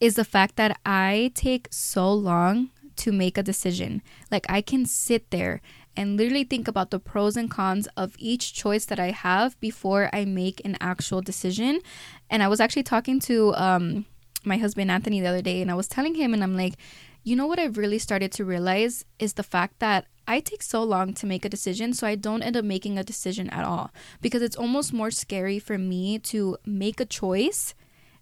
is 0.00 0.14
the 0.14 0.24
fact 0.24 0.56
that 0.56 0.78
I 0.84 1.30
take 1.34 1.68
so 1.70 2.12
long 2.12 2.70
to 2.96 3.12
make 3.12 3.38
a 3.38 3.42
decision. 3.42 4.02
Like 4.30 4.46
I 4.48 4.60
can 4.60 4.86
sit 4.86 5.30
there 5.30 5.60
and 5.96 6.16
literally 6.16 6.44
think 6.44 6.68
about 6.68 6.90
the 6.90 6.98
pros 6.98 7.36
and 7.36 7.50
cons 7.50 7.88
of 7.96 8.14
each 8.18 8.54
choice 8.54 8.84
that 8.86 9.00
I 9.00 9.10
have 9.10 9.58
before 9.60 10.08
I 10.12 10.24
make 10.24 10.60
an 10.64 10.76
actual 10.80 11.20
decision. 11.20 11.80
And 12.28 12.42
I 12.42 12.48
was 12.48 12.60
actually 12.60 12.84
talking 12.84 13.20
to 13.20 13.54
um, 13.54 14.06
my 14.44 14.56
husband 14.56 14.90
Anthony 14.90 15.20
the 15.20 15.28
other 15.28 15.42
day, 15.42 15.60
and 15.60 15.70
I 15.70 15.74
was 15.74 15.88
telling 15.88 16.14
him, 16.14 16.32
and 16.32 16.42
I'm 16.42 16.56
like, 16.56 16.74
you 17.22 17.36
know 17.36 17.46
what 17.46 17.58
I've 17.58 17.76
really 17.76 17.98
started 17.98 18.32
to 18.32 18.44
realize 18.44 19.04
is 19.18 19.34
the 19.34 19.42
fact 19.42 19.78
that 19.80 20.06
I 20.26 20.40
take 20.40 20.62
so 20.62 20.82
long 20.82 21.12
to 21.14 21.26
make 21.26 21.44
a 21.44 21.48
decision, 21.48 21.92
so 21.92 22.06
I 22.06 22.14
don't 22.14 22.42
end 22.42 22.56
up 22.56 22.64
making 22.64 22.96
a 22.96 23.04
decision 23.04 23.50
at 23.50 23.64
all 23.64 23.90
because 24.20 24.42
it's 24.42 24.56
almost 24.56 24.92
more 24.92 25.10
scary 25.10 25.58
for 25.58 25.76
me 25.76 26.18
to 26.20 26.56
make 26.64 27.00
a 27.00 27.04
choice 27.04 27.74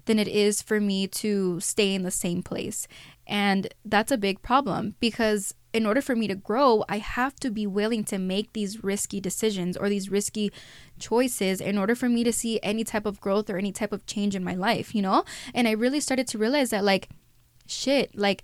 than 0.09 0.19
it 0.19 0.27
is 0.27 0.61
for 0.63 0.81
me 0.81 1.07
to 1.07 1.61
stay 1.61 1.95
in 1.95 2.03
the 2.03 2.11
same 2.11 2.43
place. 2.43 2.89
And 3.27 3.73
that's 3.85 4.11
a 4.11 4.19
big 4.19 4.41
problem 4.43 4.97
because 5.01 5.55
in 5.75 5.85
order 5.85 6.01
for 6.01 6.17
me 6.17 6.27
to 6.27 6.35
grow, 6.35 6.83
I 6.89 6.97
have 6.97 7.37
to 7.37 7.51
be 7.51 7.67
willing 7.67 8.03
to 8.05 8.19
make 8.19 8.55
these 8.55 8.83
risky 8.83 9.21
decisions 9.21 9.77
or 9.77 9.91
these 9.91 10.11
risky 10.11 10.51
choices 10.99 11.61
in 11.61 11.77
order 11.77 11.95
for 11.95 12.09
me 12.09 12.25
to 12.25 12.33
see 12.33 12.59
any 12.63 12.85
type 12.85 13.05
of 13.05 13.21
growth 13.21 13.51
or 13.51 13.59
any 13.59 13.71
type 13.71 13.93
of 13.93 14.07
change 14.07 14.35
in 14.35 14.43
my 14.43 14.55
life, 14.55 14.95
you 14.95 15.03
know? 15.03 15.25
And 15.55 15.69
I 15.69 15.73
really 15.73 16.01
started 16.01 16.27
to 16.29 16.39
realize 16.39 16.71
that, 16.71 16.85
like, 16.85 17.11
shit, 17.67 18.17
like, 18.17 18.43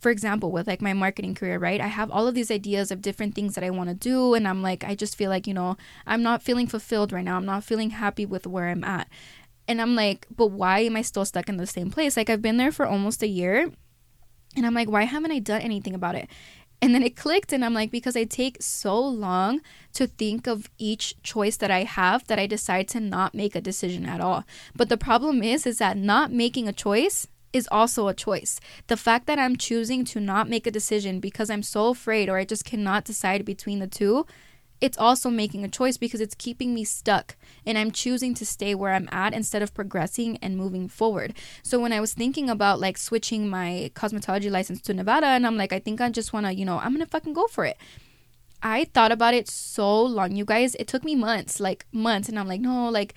for 0.00 0.10
example, 0.10 0.50
with 0.50 0.66
like 0.66 0.82
my 0.82 0.94
marketing 0.94 1.34
career, 1.34 1.58
right? 1.58 1.80
I 1.80 1.86
have 1.86 2.10
all 2.10 2.26
of 2.26 2.34
these 2.34 2.50
ideas 2.50 2.90
of 2.90 3.02
different 3.02 3.36
things 3.36 3.54
that 3.54 3.62
I 3.62 3.70
want 3.70 3.88
to 3.88 3.94
do. 3.94 4.34
And 4.34 4.48
I'm 4.48 4.60
like, 4.60 4.82
I 4.82 4.96
just 4.96 5.14
feel 5.14 5.30
like, 5.30 5.46
you 5.46 5.54
know, 5.54 5.76
I'm 6.08 6.24
not 6.24 6.42
feeling 6.42 6.66
fulfilled 6.66 7.12
right 7.12 7.24
now. 7.24 7.36
I'm 7.36 7.46
not 7.46 7.62
feeling 7.62 7.90
happy 7.90 8.26
with 8.26 8.44
where 8.44 8.68
I'm 8.68 8.82
at. 8.82 9.08
And 9.68 9.80
I'm 9.80 9.94
like, 9.94 10.26
but 10.34 10.48
why 10.48 10.80
am 10.80 10.96
I 10.96 11.02
still 11.02 11.24
stuck 11.24 11.48
in 11.48 11.56
the 11.56 11.66
same 11.66 11.90
place? 11.90 12.16
Like, 12.16 12.28
I've 12.28 12.42
been 12.42 12.56
there 12.56 12.72
for 12.72 12.86
almost 12.86 13.22
a 13.22 13.28
year. 13.28 13.70
And 14.56 14.66
I'm 14.66 14.74
like, 14.74 14.90
why 14.90 15.04
haven't 15.04 15.32
I 15.32 15.38
done 15.38 15.62
anything 15.62 15.94
about 15.94 16.14
it? 16.14 16.28
And 16.82 16.92
then 16.92 17.04
it 17.04 17.14
clicked, 17.14 17.52
and 17.52 17.64
I'm 17.64 17.74
like, 17.74 17.92
because 17.92 18.16
I 18.16 18.24
take 18.24 18.60
so 18.60 18.98
long 18.98 19.60
to 19.92 20.08
think 20.08 20.48
of 20.48 20.68
each 20.78 21.14
choice 21.22 21.56
that 21.58 21.70
I 21.70 21.84
have 21.84 22.26
that 22.26 22.40
I 22.40 22.48
decide 22.48 22.88
to 22.88 22.98
not 22.98 23.36
make 23.36 23.54
a 23.54 23.60
decision 23.60 24.04
at 24.04 24.20
all. 24.20 24.42
But 24.74 24.88
the 24.88 24.96
problem 24.96 25.44
is, 25.44 25.64
is 25.64 25.78
that 25.78 25.96
not 25.96 26.32
making 26.32 26.66
a 26.66 26.72
choice 26.72 27.28
is 27.52 27.68
also 27.70 28.08
a 28.08 28.14
choice. 28.14 28.58
The 28.88 28.96
fact 28.96 29.26
that 29.28 29.38
I'm 29.38 29.56
choosing 29.56 30.04
to 30.06 30.18
not 30.18 30.48
make 30.48 30.66
a 30.66 30.72
decision 30.72 31.20
because 31.20 31.50
I'm 31.50 31.62
so 31.62 31.90
afraid 31.90 32.28
or 32.28 32.36
I 32.36 32.44
just 32.44 32.64
cannot 32.64 33.04
decide 33.04 33.44
between 33.44 33.78
the 33.78 33.86
two 33.86 34.26
it's 34.82 34.98
also 34.98 35.30
making 35.30 35.64
a 35.64 35.68
choice 35.68 35.96
because 35.96 36.20
it's 36.20 36.34
keeping 36.34 36.74
me 36.74 36.82
stuck 36.82 37.36
and 37.64 37.78
I'm 37.78 37.92
choosing 37.92 38.34
to 38.34 38.44
stay 38.44 38.74
where 38.74 38.92
I'm 38.92 39.08
at 39.12 39.32
instead 39.32 39.62
of 39.62 39.72
progressing 39.72 40.38
and 40.42 40.56
moving 40.56 40.88
forward. 40.88 41.34
So 41.62 41.78
when 41.78 41.92
I 41.92 42.00
was 42.00 42.14
thinking 42.14 42.50
about 42.50 42.80
like 42.80 42.98
switching 42.98 43.48
my 43.48 43.92
cosmetology 43.94 44.50
license 44.50 44.82
to 44.82 44.92
Nevada 44.92 45.28
and 45.28 45.46
I'm 45.46 45.56
like 45.56 45.72
I 45.72 45.78
think 45.78 46.00
I 46.00 46.10
just 46.10 46.32
want 46.32 46.46
to, 46.46 46.54
you 46.54 46.64
know, 46.64 46.78
I'm 46.78 46.92
going 46.92 47.04
to 47.04 47.06
fucking 47.06 47.32
go 47.32 47.46
for 47.46 47.64
it. 47.64 47.76
I 48.60 48.84
thought 48.84 49.12
about 49.12 49.34
it 49.34 49.48
so 49.48 50.02
long, 50.02 50.34
you 50.34 50.44
guys. 50.44 50.74
It 50.74 50.88
took 50.88 51.04
me 51.04 51.14
months, 51.14 51.60
like 51.60 51.86
months 51.92 52.28
and 52.28 52.38
I'm 52.38 52.48
like, 52.48 52.60
"No, 52.60 52.88
like 52.88 53.14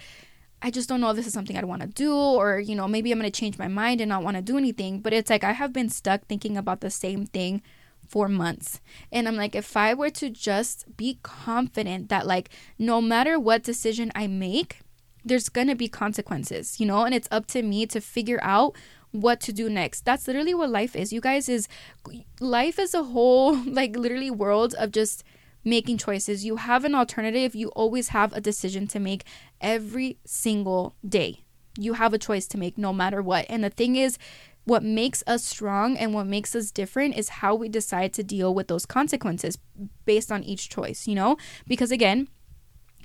I 0.61 0.69
just 0.71 0.87
don't 0.87 1.01
know 1.01 1.09
if 1.09 1.15
this 1.15 1.27
is 1.27 1.33
something 1.33 1.57
I'd 1.57 1.65
want 1.65 1.81
to 1.81 1.87
do, 1.87 2.15
or, 2.15 2.59
you 2.59 2.75
know, 2.75 2.87
maybe 2.87 3.11
I'm 3.11 3.21
to 3.21 3.29
change 3.31 3.57
my 3.57 3.67
mind 3.67 4.01
and 4.01 4.09
not 4.09 4.23
want 4.23 4.37
to 4.37 4.41
do 4.41 4.57
anything. 4.57 4.99
But 4.99 5.13
it's 5.13 5.29
like 5.29 5.43
I 5.43 5.51
have 5.51 5.73
been 5.73 5.89
stuck 5.89 6.25
thinking 6.25 6.57
about 6.57 6.81
the 6.81 6.89
same 6.89 7.25
thing 7.25 7.61
for 8.07 8.27
months. 8.27 8.81
And 9.11 9.27
I'm 9.27 9.35
like, 9.35 9.55
if 9.55 9.75
I 9.75 9.93
were 9.93 10.09
to 10.11 10.29
just 10.29 10.97
be 10.97 11.19
confident 11.23 12.09
that, 12.09 12.25
like, 12.25 12.49
no 12.77 13.01
matter 13.01 13.39
what 13.39 13.63
decision 13.63 14.11
I 14.15 14.27
make, 14.27 14.79
there's 15.23 15.49
gonna 15.49 15.75
be 15.75 15.87
consequences, 15.87 16.79
you 16.79 16.85
know, 16.85 17.03
and 17.03 17.13
it's 17.13 17.27
up 17.31 17.47
to 17.47 17.63
me 17.63 17.85
to 17.87 17.99
figure 17.99 18.39
out 18.41 18.75
what 19.11 19.39
to 19.41 19.53
do 19.53 19.69
next. 19.69 20.05
That's 20.05 20.27
literally 20.27 20.53
what 20.53 20.69
life 20.69 20.95
is. 20.95 21.11
You 21.11 21.21
guys 21.21 21.49
is 21.49 21.67
life 22.39 22.77
is 22.77 22.93
a 22.93 23.03
whole 23.03 23.55
like 23.65 23.95
literally 23.95 24.31
world 24.31 24.75
of 24.75 24.91
just 24.91 25.23
making 25.63 25.97
choices. 25.97 26.45
You 26.45 26.57
have 26.57 26.85
an 26.85 26.93
alternative, 26.93 27.55
you 27.55 27.69
always 27.69 28.09
have 28.09 28.33
a 28.33 28.41
decision 28.41 28.87
to 28.87 28.99
make 28.99 29.23
every 29.59 30.19
single 30.25 30.95
day. 31.07 31.41
You 31.77 31.93
have 31.93 32.13
a 32.13 32.19
choice 32.19 32.47
to 32.47 32.57
make 32.57 32.77
no 32.77 32.93
matter 32.93 33.21
what. 33.21 33.45
And 33.49 33.63
the 33.63 33.69
thing 33.69 33.95
is, 33.95 34.17
what 34.65 34.83
makes 34.83 35.23
us 35.25 35.43
strong 35.43 35.95
and 35.97 36.13
what 36.13 36.27
makes 36.27 36.55
us 36.55 36.71
different 36.71 37.17
is 37.17 37.29
how 37.29 37.55
we 37.55 37.69
decide 37.69 38.13
to 38.13 38.23
deal 38.23 38.53
with 38.53 38.67
those 38.67 38.85
consequences 38.85 39.57
based 40.05 40.31
on 40.31 40.43
each 40.43 40.69
choice, 40.69 41.07
you 41.07 41.15
know? 41.15 41.37
Because 41.67 41.91
again, 41.91 42.27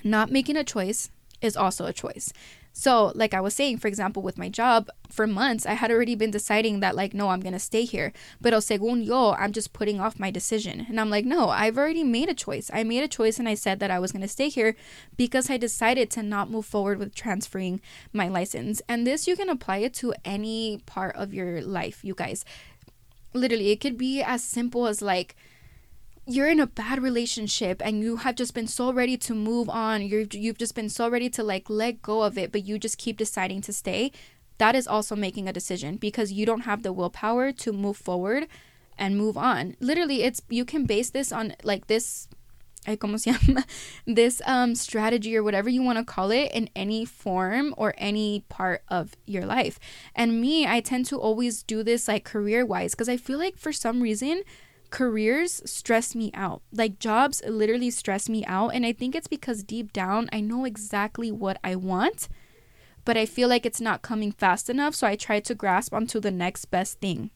not 0.02 0.30
making 0.30 0.56
a 0.56 0.64
choice 0.64 1.10
is 1.40 1.56
also 1.56 1.86
a 1.86 1.92
choice. 1.92 2.32
So, 2.72 3.12
like 3.14 3.34
I 3.34 3.40
was 3.40 3.54
saying, 3.54 3.78
for 3.78 3.88
example, 3.88 4.22
with 4.22 4.38
my 4.38 4.48
job, 4.48 4.88
for 5.08 5.26
months, 5.26 5.66
I 5.66 5.74
had 5.74 5.90
already 5.90 6.14
been 6.14 6.30
deciding 6.30 6.80
that, 6.80 6.94
like, 6.94 7.12
no, 7.12 7.30
I'm 7.30 7.40
to 7.52 7.58
stay 7.58 7.84
here. 7.84 8.12
But 8.40 8.52
según 8.54 9.04
yo, 9.04 9.32
I'm 9.32 9.52
just 9.52 9.72
putting 9.72 10.00
off 10.00 10.20
my 10.20 10.30
decision. 10.30 10.86
And 10.88 11.00
I'm 11.00 11.10
like, 11.10 11.24
no, 11.24 11.48
I've 11.48 11.76
already 11.76 12.04
made 12.04 12.28
a 12.28 12.34
choice. 12.34 12.70
I 12.72 12.84
made 12.84 13.02
a 13.02 13.08
choice 13.08 13.38
and 13.38 13.48
I 13.48 13.54
said 13.54 13.80
that 13.80 13.90
I 13.90 13.98
was 13.98 14.12
to 14.22 14.28
stay 14.28 14.48
here 14.48 14.76
because 15.16 15.50
I 15.50 15.56
decided 15.56 16.10
to 16.12 16.22
not 16.22 16.50
move 16.50 16.64
forward 16.64 16.98
with 16.98 17.14
transferring 17.14 17.80
my 18.12 18.28
license. 18.28 18.80
And 18.88 19.06
this, 19.06 19.26
you 19.26 19.36
can 19.36 19.48
apply 19.48 19.78
it 19.78 19.94
to 19.94 20.14
any 20.24 20.78
part 20.86 21.16
of 21.16 21.34
your 21.34 21.60
life, 21.60 22.04
you 22.04 22.14
guys. 22.14 22.44
Literally, 23.34 23.70
it 23.70 23.80
could 23.80 23.98
be 23.98 24.22
as 24.22 24.44
simple 24.44 24.86
as 24.86 25.02
like, 25.02 25.36
you're 26.26 26.48
in 26.48 26.60
a 26.60 26.66
bad 26.66 27.02
relationship 27.02 27.80
and 27.84 28.00
you 28.00 28.16
have 28.16 28.34
just 28.34 28.54
been 28.54 28.66
so 28.66 28.92
ready 28.92 29.16
to 29.16 29.34
move 29.34 29.68
on 29.68 30.02
you're 30.02 30.26
you've 30.32 30.58
just 30.58 30.74
been 30.74 30.88
so 30.88 31.08
ready 31.08 31.28
to 31.28 31.42
like 31.42 31.68
let 31.68 32.02
go 32.02 32.22
of 32.22 32.36
it 32.38 32.52
but 32.52 32.64
you 32.64 32.78
just 32.78 32.98
keep 32.98 33.16
deciding 33.16 33.60
to 33.60 33.72
stay 33.72 34.12
that 34.58 34.74
is 34.74 34.86
also 34.86 35.16
making 35.16 35.48
a 35.48 35.52
decision 35.52 35.96
because 35.96 36.32
you 36.32 36.44
don't 36.44 36.62
have 36.62 36.82
the 36.82 36.92
willpower 36.92 37.50
to 37.50 37.72
move 37.72 37.96
forward 37.96 38.46
and 38.98 39.16
move 39.16 39.36
on 39.36 39.76
literally 39.80 40.22
it's 40.22 40.42
you 40.48 40.64
can 40.64 40.84
base 40.84 41.10
this 41.10 41.32
on 41.32 41.54
like 41.64 41.86
this 41.86 42.28
this 44.06 44.42
um 44.46 44.74
strategy 44.74 45.36
or 45.36 45.42
whatever 45.42 45.68
you 45.68 45.82
want 45.82 45.98
to 45.98 46.04
call 46.04 46.30
it 46.30 46.50
in 46.52 46.68
any 46.74 47.04
form 47.04 47.74
or 47.76 47.94
any 47.98 48.44
part 48.48 48.82
of 48.88 49.14
your 49.26 49.44
life. 49.44 49.78
And 50.14 50.40
me, 50.40 50.66
I 50.66 50.80
tend 50.80 51.06
to 51.06 51.20
always 51.20 51.62
do 51.62 51.82
this 51.82 52.08
like 52.08 52.24
career 52.24 52.64
wise 52.64 52.92
because 52.92 53.08
I 53.08 53.16
feel 53.16 53.38
like 53.38 53.58
for 53.58 53.72
some 53.72 54.02
reason 54.02 54.42
careers 54.90 55.62
stress 55.64 56.14
me 56.14 56.30
out. 56.34 56.62
Like 56.72 56.98
jobs 56.98 57.42
literally 57.46 57.90
stress 57.90 58.28
me 58.28 58.44
out. 58.46 58.70
And 58.70 58.84
I 58.84 58.92
think 58.92 59.14
it's 59.14 59.28
because 59.28 59.62
deep 59.62 59.92
down, 59.92 60.28
I 60.32 60.40
know 60.40 60.64
exactly 60.64 61.30
what 61.30 61.58
I 61.64 61.76
want, 61.76 62.28
but 63.04 63.16
I 63.16 63.26
feel 63.26 63.48
like 63.48 63.64
it's 63.64 63.80
not 63.80 64.02
coming 64.02 64.32
fast 64.32 64.68
enough. 64.68 64.94
So 64.94 65.06
I 65.06 65.16
try 65.16 65.40
to 65.40 65.54
grasp 65.54 65.94
onto 65.94 66.20
the 66.20 66.30
next 66.30 66.66
best 66.66 67.00
thing. 67.00 67.30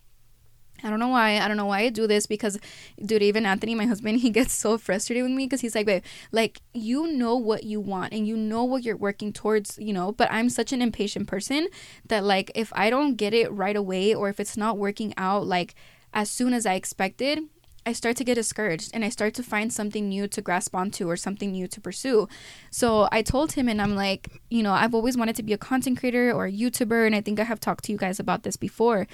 I 0.83 0.91
don't 0.91 0.99
know 0.99 1.09
why. 1.09 1.39
I 1.39 1.49
don't 1.49 1.57
know 1.57 1.67
why 1.67 1.81
I 1.81 1.89
do 1.89 2.07
this 2.07 2.27
because, 2.27 2.59
dude, 3.03 3.23
even 3.23 3.47
Anthony, 3.47 3.75
my 3.75 3.87
husband, 3.87 4.21
he 4.21 4.31
gets 4.31 4.53
so 4.53 4.77
frustrated 4.77 5.23
with 5.23 5.33
me 5.33 5.47
because 5.47 5.61
he's 5.61 5.75
like, 5.75 5.87
babe, 5.87 6.03
like, 6.33 6.61
you 6.75 7.07
know 7.07 7.37
what 7.37 7.65
you 7.65 7.81
want 7.81 8.13
and 8.13 8.27
you 8.27 8.37
know 8.37 8.65
what 8.65 8.83
you're 8.83 8.97
working 8.97 9.33
towards, 9.33 9.79
you 9.79 9.93
know. 9.93 10.13
But 10.13 10.31
I'm 10.31 10.51
such 10.51 10.73
an 10.73 10.83
impatient 10.83 11.27
person 11.27 11.69
that, 12.09 12.25
like, 12.25 12.51
if 12.55 12.73
I 12.75 12.91
don't 12.91 13.15
get 13.15 13.33
it 13.33 13.51
right 13.53 13.77
away 13.77 14.15
or 14.15 14.29
if 14.29 14.41
it's 14.41 14.57
not 14.57 14.77
working 14.77 15.15
out, 15.17 15.47
like, 15.47 15.75
as 16.15 16.31
soon 16.31 16.55
as 16.55 16.65
I 16.65 16.75
expected, 16.75 17.41
I 17.87 17.93
start 17.93 18.17
to 18.17 18.25
get 18.25 18.37
discouraged 18.37 18.93
and 18.95 19.05
I 19.05 19.11
start 19.11 19.35
to 19.35 19.43
find 19.43 19.71
something 19.73 20.09
new 20.09 20.27
to 20.29 20.41
grasp 20.41 20.75
onto 20.75 21.09
or 21.09 21.17
something 21.17 21.53
new 21.53 21.69
to 21.69 21.81
pursue. 21.81 22.29
So 22.71 23.09
I 23.13 23.21
told 23.21 23.53
him, 23.53 23.69
and 23.69 23.83
I'm 23.83 23.95
like, 23.95 24.41
you 24.49 24.63
know, 24.63 24.73
I've 24.73 24.95
always 24.95 25.19
wanted 25.19 25.37
to 25.37 25.43
be 25.43 25.53
a 25.53 25.59
content 25.59 25.99
creator 25.99 26.33
or 26.33 26.47
a 26.47 26.53
YouTuber. 26.53 27.05
And 27.05 27.15
I 27.15 27.21
think 27.21 27.41
I 27.41 27.45
have 27.45 27.61
talked 27.61 27.85
to 27.85 27.93
you 27.93 27.99
guys 27.99 28.19
about 28.19 28.43
this 28.43 28.57
before. 28.57 29.07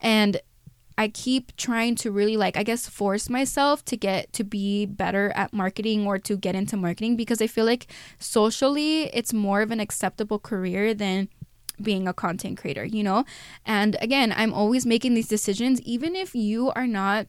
And 0.00 0.40
I 0.96 1.08
keep 1.08 1.56
trying 1.56 1.96
to 1.96 2.12
really, 2.12 2.36
like, 2.36 2.56
I 2.56 2.62
guess, 2.62 2.88
force 2.88 3.28
myself 3.28 3.84
to 3.86 3.96
get 3.96 4.32
to 4.34 4.44
be 4.44 4.86
better 4.86 5.32
at 5.34 5.52
marketing 5.52 6.06
or 6.06 6.18
to 6.18 6.36
get 6.36 6.54
into 6.54 6.76
marketing 6.76 7.16
because 7.16 7.40
I 7.40 7.46
feel 7.46 7.64
like 7.64 7.86
socially 8.18 9.04
it's 9.14 9.32
more 9.32 9.62
of 9.62 9.70
an 9.70 9.80
acceptable 9.80 10.38
career 10.38 10.94
than 10.94 11.28
being 11.80 12.06
a 12.06 12.12
content 12.12 12.58
creator, 12.58 12.84
you 12.84 13.02
know? 13.02 13.24
And 13.64 13.96
again, 14.00 14.32
I'm 14.36 14.52
always 14.52 14.84
making 14.84 15.14
these 15.14 15.28
decisions, 15.28 15.80
even 15.82 16.14
if 16.16 16.34
you 16.34 16.70
are 16.72 16.86
not 16.86 17.26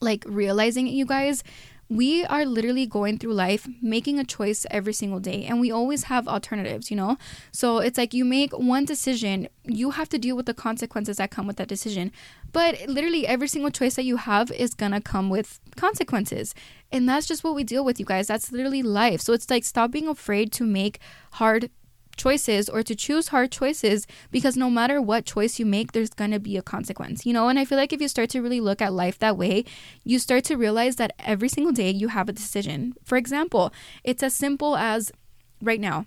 like 0.00 0.24
realizing 0.26 0.86
it, 0.88 0.92
you 0.92 1.06
guys. 1.06 1.42
We 1.88 2.24
are 2.24 2.46
literally 2.46 2.86
going 2.86 3.18
through 3.18 3.34
life 3.34 3.68
making 3.82 4.18
a 4.18 4.24
choice 4.24 4.64
every 4.70 4.94
single 4.94 5.20
day, 5.20 5.44
and 5.44 5.60
we 5.60 5.70
always 5.70 6.04
have 6.04 6.26
alternatives, 6.26 6.90
you 6.90 6.96
know? 6.96 7.18
So 7.52 7.78
it's 7.78 7.98
like 7.98 8.14
you 8.14 8.24
make 8.24 8.52
one 8.52 8.86
decision, 8.86 9.46
you 9.64 9.90
have 9.90 10.08
to 10.08 10.18
deal 10.18 10.34
with 10.34 10.46
the 10.46 10.54
consequences 10.54 11.18
that 11.18 11.30
come 11.30 11.46
with 11.46 11.56
that 11.56 11.68
decision. 11.68 12.10
But 12.50 12.88
literally, 12.88 13.26
every 13.26 13.46
single 13.46 13.70
choice 13.70 13.96
that 13.96 14.04
you 14.04 14.16
have 14.16 14.50
is 14.52 14.72
gonna 14.72 15.02
come 15.02 15.28
with 15.28 15.60
consequences. 15.76 16.54
And 16.90 17.06
that's 17.06 17.26
just 17.26 17.44
what 17.44 17.54
we 17.54 17.62
deal 17.62 17.84
with, 17.84 18.00
you 18.00 18.06
guys. 18.06 18.26
That's 18.26 18.50
literally 18.50 18.82
life. 18.82 19.20
So 19.20 19.34
it's 19.34 19.50
like 19.50 19.64
stop 19.64 19.90
being 19.90 20.08
afraid 20.08 20.50
to 20.52 20.64
make 20.64 20.98
hard 21.32 21.70
choices 22.16 22.68
or 22.68 22.82
to 22.82 22.94
choose 22.94 23.28
hard 23.28 23.50
choices 23.50 24.06
because 24.30 24.56
no 24.56 24.70
matter 24.70 25.00
what 25.00 25.24
choice 25.24 25.58
you 25.58 25.66
make, 25.66 25.92
there's 25.92 26.10
gonna 26.10 26.38
be 26.38 26.56
a 26.56 26.62
consequence, 26.62 27.26
you 27.26 27.32
know? 27.32 27.48
And 27.48 27.58
I 27.58 27.64
feel 27.64 27.78
like 27.78 27.92
if 27.92 28.00
you 28.00 28.08
start 28.08 28.30
to 28.30 28.42
really 28.42 28.60
look 28.60 28.80
at 28.82 28.92
life 28.92 29.18
that 29.18 29.36
way, 29.36 29.64
you 30.04 30.18
start 30.18 30.44
to 30.44 30.56
realize 30.56 30.96
that 30.96 31.14
every 31.18 31.48
single 31.48 31.72
day 31.72 31.90
you 31.90 32.08
have 32.08 32.28
a 32.28 32.32
decision. 32.32 32.94
For 33.04 33.16
example, 33.16 33.72
it's 34.04 34.22
as 34.22 34.34
simple 34.34 34.76
as 34.76 35.12
right 35.60 35.80
now, 35.80 36.06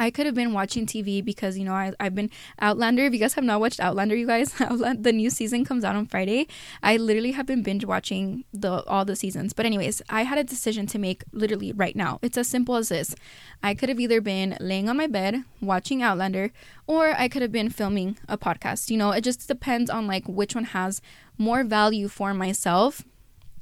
I 0.00 0.10
could 0.10 0.24
have 0.24 0.34
been 0.34 0.54
watching 0.54 0.86
TV 0.86 1.22
because 1.22 1.58
you 1.58 1.64
know 1.64 1.74
I 1.74 1.92
I've 2.00 2.14
been 2.14 2.30
Outlander. 2.58 3.04
If 3.04 3.12
you 3.12 3.18
guys 3.20 3.34
have 3.34 3.44
not 3.44 3.60
watched 3.60 3.78
Outlander, 3.80 4.16
you 4.16 4.26
guys, 4.26 4.54
Outlander, 4.60 5.02
the 5.02 5.12
new 5.12 5.28
season 5.28 5.64
comes 5.64 5.84
out 5.84 5.94
on 5.94 6.06
Friday. 6.06 6.48
I 6.82 6.96
literally 6.96 7.32
have 7.32 7.44
been 7.44 7.62
binge 7.62 7.84
watching 7.84 8.44
the 8.52 8.82
all 8.86 9.04
the 9.04 9.14
seasons. 9.14 9.52
But 9.52 9.66
anyways, 9.66 10.00
I 10.08 10.22
had 10.22 10.38
a 10.38 10.44
decision 10.44 10.86
to 10.88 10.98
make 10.98 11.22
literally 11.32 11.72
right 11.72 11.94
now. 11.94 12.18
It's 12.22 12.38
as 12.38 12.48
simple 12.48 12.76
as 12.76 12.88
this. 12.88 13.14
I 13.62 13.74
could 13.74 13.90
have 13.90 14.00
either 14.00 14.22
been 14.22 14.56
laying 14.58 14.88
on 14.88 14.96
my 14.96 15.06
bed 15.06 15.44
watching 15.60 16.02
Outlander 16.02 16.50
or 16.86 17.10
I 17.10 17.28
could 17.28 17.42
have 17.42 17.52
been 17.52 17.68
filming 17.68 18.16
a 18.26 18.38
podcast. 18.38 18.90
You 18.90 18.96
know, 18.96 19.10
it 19.10 19.20
just 19.20 19.46
depends 19.46 19.90
on 19.90 20.06
like 20.06 20.26
which 20.26 20.54
one 20.54 20.64
has 20.64 21.02
more 21.36 21.62
value 21.62 22.08
for 22.08 22.32
myself 22.32 23.04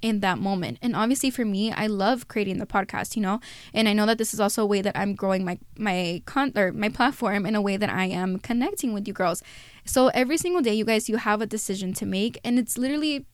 in 0.01 0.21
that 0.21 0.39
moment. 0.39 0.79
And 0.81 0.95
obviously 0.95 1.31
for 1.31 1.45
me, 1.45 1.73
I 1.73 1.87
love 1.87 2.29
creating 2.29 2.59
the 2.59 2.67
podcast, 2.67 3.17
you 3.17 3.23
know. 3.23 3.41
And 3.75 3.89
I 3.89 3.93
know 3.93 4.07
that 4.07 4.19
this 4.19 4.33
is 4.33 4.41
also 4.41 4.63
a 4.63 4.67
way 4.67 4.81
that 4.83 4.97
I'm 4.97 5.15
growing 5.15 5.45
my 5.45 5.59
my 5.77 6.23
con 6.27 6.53
or 6.57 6.73
my 6.73 6.89
platform 6.89 7.47
in 7.47 7.55
a 7.55 7.63
way 7.63 7.77
that 7.77 7.91
I 7.91 8.07
am 8.07 8.39
connecting 8.39 8.93
with 8.93 9.07
you 9.07 9.15
girls. 9.15 9.43
So 9.85 10.09
every 10.09 10.37
single 10.37 10.63
day 10.63 10.75
you 10.75 10.85
guys 10.85 11.09
you 11.09 11.17
have 11.17 11.41
a 11.41 11.47
decision 11.47 11.93
to 11.95 12.07
make 12.07 12.39
and 12.45 12.59
it's 12.59 12.79
literally 12.79 13.27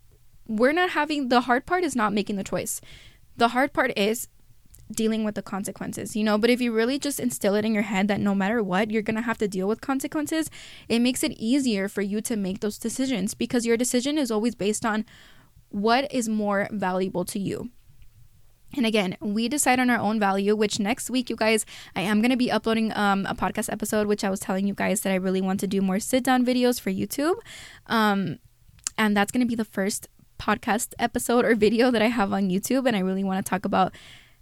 we're 0.47 0.73
not 0.73 0.91
having 0.91 1.29
the 1.29 1.43
hard 1.43 1.67
part 1.67 1.85
is 1.85 1.97
not 1.97 2.13
making 2.13 2.37
the 2.37 2.45
choice. 2.45 2.81
The 3.37 3.49
hard 3.49 3.73
part 3.73 3.93
is 3.97 4.29
dealing 4.93 5.25
with 5.25 5.35
the 5.35 5.43
consequences, 5.43 6.15
you 6.15 6.25
know. 6.25 6.39
But 6.39 6.51
if 6.51 6.61
you 6.61 6.73
really 6.73 6.99
just 6.99 7.19
instill 7.19 7.55
it 7.55 7.65
in 7.65 7.75
your 7.75 7.83
head 7.83 8.09
that 8.09 8.21
no 8.21 8.35
matter 8.35 8.63
what, 8.63 8.91
you're 8.91 9.03
gonna 9.03 9.23
have 9.23 9.39
to 9.39 9.49
deal 9.49 9.67
with 9.67 9.81
consequences, 9.81 10.51
it 10.89 11.01
makes 11.01 11.23
it 11.23 11.33
easier 11.33 11.89
for 11.89 12.03
you 12.03 12.21
to 12.23 12.37
make 12.37 12.61
those 12.61 12.79
decisions 12.79 13.35
because 13.35 13.67
your 13.67 13.77
decision 13.77 14.19
is 14.19 14.31
always 14.31 14.55
based 14.55 14.85
on 14.85 15.05
what 15.75 16.07
is 16.13 16.29
more 16.29 16.69
valuable 16.71 17.25
to 17.25 17.37
you? 17.37 17.69
And 18.77 18.87
again, 18.87 19.17
we 19.21 19.49
decide 19.49 19.81
on 19.81 19.91
our 19.91 19.99
own 19.99 20.21
value, 20.21 20.55
which 20.55 20.79
next 20.79 21.11
week, 21.11 21.29
you 21.29 21.35
guys, 21.35 21.67
I 21.97 22.03
am 22.03 22.21
going 22.21 22.31
to 22.31 22.37
be 22.37 22.51
uploading 22.51 22.97
um, 22.97 23.27
a 23.27 23.35
podcast 23.35 23.73
episode, 23.73 24.07
which 24.07 24.23
I 24.23 24.31
was 24.31 24.39
telling 24.39 24.69
you 24.69 24.75
guys 24.75 25.01
that 25.01 25.13
I 25.13 25.17
really 25.17 25.41
want 25.41 25.59
to 25.61 25.67
do 25.67 25.81
more 25.81 25.99
sit 25.99 26.23
down 26.23 26.47
videos 26.47 26.81
for 26.81 26.91
YouTube. 26.91 27.35
Um, 27.87 28.39
and 28.97 29.17
that's 29.17 29.33
going 29.33 29.45
to 29.45 29.49
be 29.49 29.57
the 29.57 29.65
first 29.65 30.09
podcast 30.39 30.95
episode 31.01 31.45
or 31.45 31.57
video 31.57 31.91
that 31.91 32.03
I 32.03 32.09
have 32.09 32.33
on 32.33 32.51
YouTube. 32.51 32.87
And 32.87 32.95
I 32.95 33.01
really 33.01 33.25
want 33.25 33.45
to 33.45 33.49
talk 33.49 33.65
about 33.65 33.93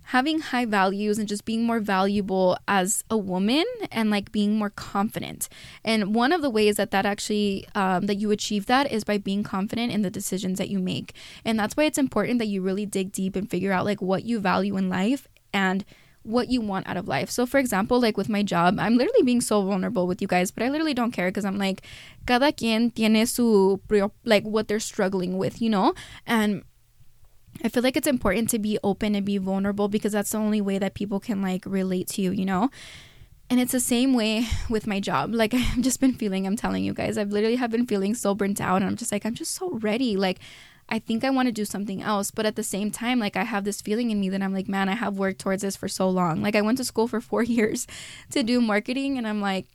having 0.05 0.41
high 0.41 0.65
values 0.65 1.19
and 1.19 1.29
just 1.29 1.45
being 1.45 1.65
more 1.65 1.81
valuable 1.81 2.57
as 2.67 3.05
a 3.11 3.17
woman 3.17 3.65
and 3.91 4.11
like 4.11 4.33
being 4.33 4.57
more 4.57 4.71
confident 4.71 5.49
and 5.85 6.15
one 6.15 6.33
of 6.33 6.43
the 6.43 6.51
ways 6.51 6.77
that 6.77 6.91
that 6.91 7.07
actually 7.07 7.67
um, 7.75 8.07
that 8.07 8.17
you 8.17 8.31
achieve 8.31 8.67
that 8.67 8.91
is 8.91 9.05
by 9.05 9.19
being 9.19 9.43
confident 9.43 9.93
in 9.93 10.03
the 10.03 10.11
decisions 10.11 10.59
that 10.59 10.69
you 10.69 10.79
make 10.79 11.15
and 11.45 11.59
that's 11.59 11.77
why 11.77 11.85
it's 11.85 11.99
important 11.99 12.39
that 12.39 12.49
you 12.49 12.63
really 12.63 12.87
dig 12.87 13.13
deep 13.13 13.37
and 13.37 13.51
figure 13.51 13.73
out 13.73 13.85
like 13.85 14.03
what 14.03 14.25
you 14.25 14.39
value 14.39 14.77
in 14.77 14.89
life 14.89 15.29
and 15.53 15.85
what 16.23 16.49
you 16.49 16.61
want 16.61 16.89
out 16.89 16.97
of 16.97 17.09
life. 17.09 17.31
So, 17.31 17.47
for 17.47 17.59
example, 17.59 18.01
like 18.01 18.17
with 18.17 18.29
my 18.29 18.43
job, 18.43 18.79
I'm 18.79 18.97
literally 18.97 19.23
being 19.23 19.41
so 19.41 19.63
vulnerable 19.63 20.07
with 20.07 20.23
you 20.23 20.29
guys, 20.29 20.51
but 20.51 20.63
I 20.63 20.69
literally 20.69 20.95
don't 20.95 21.11
care 21.11 21.29
because 21.29 21.45
I'm 21.45 21.59
like, 21.59 21.83
cada 22.27 22.53
quien 22.53 22.91
tiene 22.91 23.27
su, 23.27 23.81
like, 24.25 24.45
what 24.45 24.69
they're 24.69 24.81
struggling 24.81 25.37
with, 25.37 25.61
you 25.61 25.71
know? 25.71 25.95
And 26.27 26.63
I 27.65 27.69
feel 27.69 27.83
like 27.83 27.97
it's 27.97 28.07
important 28.07 28.49
to 28.51 28.59
be 28.59 28.79
open 28.83 29.15
and 29.15 29.27
be 29.27 29.39
vulnerable 29.39 29.89
because 29.89 30.13
that's 30.13 30.31
the 30.31 30.39
only 30.39 30.61
way 30.61 30.79
that 30.79 30.95
people 30.95 31.21
can 31.21 31.43
like 31.43 31.65
relate 31.67 32.09
to 32.09 32.23
you, 32.23 32.31
you 32.31 32.45
know? 32.45 32.71
And 33.51 33.61
it's 33.61 33.73
the 33.73 33.81
same 33.81 34.15
way 34.15 34.47
with 34.71 34.87
my 34.87 35.01
job. 35.01 35.35
Like 35.35 35.53
I've 35.55 35.81
just 35.81 36.01
been 36.01 36.15
feeling, 36.15 36.47
I'm 36.47 36.57
telling 36.57 36.85
you 36.85 36.95
guys, 36.95 37.19
I've 37.19 37.31
literally 37.31 37.57
have 37.57 37.71
been 37.71 37.87
feeling 37.87 38.15
so 38.15 38.35
burnt 38.35 38.61
out 38.61 38.77
and 38.77 38.87
I'm 38.87 38.97
just 38.97 39.13
like, 39.13 39.27
I'm 39.27 39.35
just 39.35 39.55
so 39.55 39.79
ready. 39.79 40.17
Like 40.17 40.41
I 40.89 40.99
think 40.99 41.25
I 41.25 41.31
want 41.31 41.47
to 41.47 41.53
do 41.53 41.65
something 41.65 42.03
else. 42.03 42.31
But 42.31 42.47
at 42.47 42.57
the 42.57 42.63
same 42.63 42.91
time, 42.91 43.19
like 43.19 43.37
I 43.37 43.45
have 43.45 43.65
this 43.65 43.81
feeling 43.81 44.11
in 44.11 44.21
me 44.21 44.29
that 44.31 44.43
I'm 44.43 44.55
like, 44.55 44.69
man, 44.69 44.89
I 44.89 44.95
have 44.95 45.19
worked 45.19 45.41
towards 45.41 45.63
this 45.63 45.77
for 45.77 45.89
so 45.89 46.09
long. 46.09 46.43
Like 46.43 46.57
I 46.57 46.63
went 46.63 46.79
to 46.79 46.85
school 46.85 47.07
for 47.07 47.21
four 47.21 47.43
years 47.45 47.87
to 48.31 48.43
do 48.43 48.61
marketing 48.61 49.19
and 49.19 49.27
I'm 49.27 49.41
like, 49.41 49.67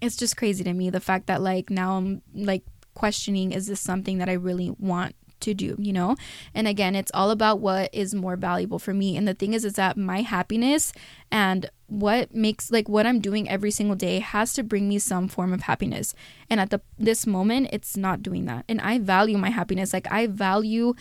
it's 0.00 0.16
just 0.16 0.36
crazy 0.36 0.64
to 0.64 0.72
me 0.72 0.90
the 0.90 1.00
fact 1.00 1.28
that 1.28 1.40
like 1.40 1.70
now 1.70 1.96
I'm 1.96 2.22
like 2.34 2.64
questioning 2.94 3.52
is 3.52 3.68
this 3.68 3.80
something 3.80 4.18
that 4.18 4.28
I 4.28 4.32
really 4.32 4.70
want 4.78 5.14
to 5.42 5.54
do, 5.54 5.76
you 5.78 5.92
know? 5.92 6.16
And 6.54 6.66
again, 6.66 6.96
it's 6.96 7.10
all 7.14 7.30
about 7.30 7.60
what 7.60 7.90
is 7.92 8.14
more 8.14 8.36
valuable 8.36 8.78
for 8.78 8.94
me. 8.94 9.16
And 9.16 9.28
the 9.28 9.34
thing 9.34 9.52
is, 9.52 9.64
is 9.64 9.74
that 9.74 9.96
my 9.96 10.22
happiness 10.22 10.92
and 11.30 11.70
what 11.86 12.34
makes 12.34 12.70
like 12.70 12.88
what 12.88 13.06
I'm 13.06 13.20
doing 13.20 13.48
every 13.48 13.70
single 13.70 13.96
day 13.96 14.20
has 14.20 14.54
to 14.54 14.62
bring 14.62 14.88
me 14.88 14.98
some 14.98 15.28
form 15.28 15.52
of 15.52 15.62
happiness. 15.62 16.14
And 16.48 16.58
at 16.58 16.70
the 16.70 16.80
this 16.98 17.26
moment, 17.26 17.68
it's 17.72 17.96
not 17.96 18.22
doing 18.22 18.46
that. 18.46 18.64
And 18.68 18.80
I 18.80 18.98
value 18.98 19.36
my 19.36 19.50
happiness. 19.50 19.92
Like 19.92 20.10
I 20.10 20.26
value 20.26 20.94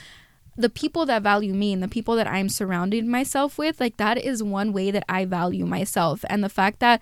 the 0.57 0.69
people 0.69 1.05
that 1.05 1.23
value 1.23 1.53
me 1.53 1.71
and 1.73 1.81
the 1.81 1.87
people 1.87 2.15
that 2.15 2.27
I'm 2.27 2.49
surrounding 2.49 3.09
myself 3.09 3.57
with, 3.57 3.79
like 3.79 3.97
that 3.97 4.17
is 4.17 4.43
one 4.43 4.73
way 4.73 4.91
that 4.91 5.05
I 5.07 5.25
value 5.25 5.65
myself. 5.65 6.25
And 6.29 6.43
the 6.43 6.49
fact 6.49 6.79
that 6.79 7.01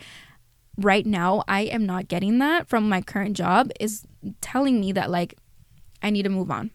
right 0.78 1.06
now 1.06 1.44
I 1.48 1.62
am 1.62 1.86
not 1.86 2.08
getting 2.08 2.40
that 2.40 2.68
from 2.70 2.88
my 2.88 3.02
current 3.02 3.36
job 3.36 3.72
is 3.80 4.04
telling 4.42 4.80
me 4.80 4.92
that 4.94 5.10
like 5.10 5.36
I 6.02 6.10
need 6.10 6.24
to 6.24 6.30
move 6.30 6.52
on. 6.52 6.72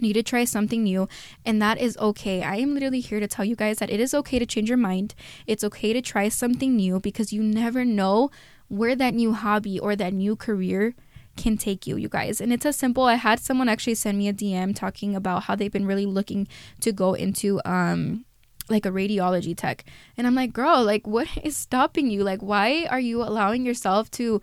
Need 0.00 0.14
to 0.14 0.22
try 0.22 0.44
something 0.44 0.82
new 0.82 1.08
and 1.44 1.60
that 1.60 1.78
is 1.78 1.96
okay. 1.98 2.42
I 2.42 2.56
am 2.56 2.74
literally 2.74 3.00
here 3.00 3.20
to 3.20 3.28
tell 3.28 3.44
you 3.44 3.56
guys 3.56 3.78
that 3.78 3.90
it 3.90 4.00
is 4.00 4.14
okay 4.14 4.38
to 4.38 4.46
change 4.46 4.68
your 4.68 4.78
mind. 4.78 5.14
It's 5.46 5.64
okay 5.64 5.92
to 5.92 6.00
try 6.00 6.28
something 6.28 6.76
new 6.76 7.00
because 7.00 7.32
you 7.32 7.42
never 7.42 7.84
know 7.84 8.30
where 8.68 8.94
that 8.96 9.14
new 9.14 9.32
hobby 9.32 9.78
or 9.78 9.96
that 9.96 10.12
new 10.12 10.36
career 10.36 10.94
can 11.36 11.56
take 11.56 11.86
you, 11.86 11.96
you 11.96 12.08
guys. 12.08 12.40
And 12.40 12.52
it's 12.52 12.66
as 12.66 12.76
simple. 12.76 13.04
I 13.04 13.14
had 13.14 13.40
someone 13.40 13.68
actually 13.68 13.94
send 13.94 14.18
me 14.18 14.28
a 14.28 14.32
DM 14.32 14.74
talking 14.74 15.16
about 15.16 15.44
how 15.44 15.54
they've 15.54 15.72
been 15.72 15.86
really 15.86 16.06
looking 16.06 16.48
to 16.80 16.92
go 16.92 17.14
into 17.14 17.60
um 17.64 18.24
like 18.68 18.86
a 18.86 18.90
radiology 18.90 19.56
tech. 19.56 19.84
And 20.16 20.26
I'm 20.26 20.34
like, 20.34 20.52
girl, 20.52 20.84
like 20.84 21.06
what 21.06 21.28
is 21.42 21.56
stopping 21.56 22.10
you? 22.10 22.22
Like 22.22 22.40
why 22.40 22.86
are 22.88 23.00
you 23.00 23.22
allowing 23.22 23.66
yourself 23.66 24.10
to 24.12 24.40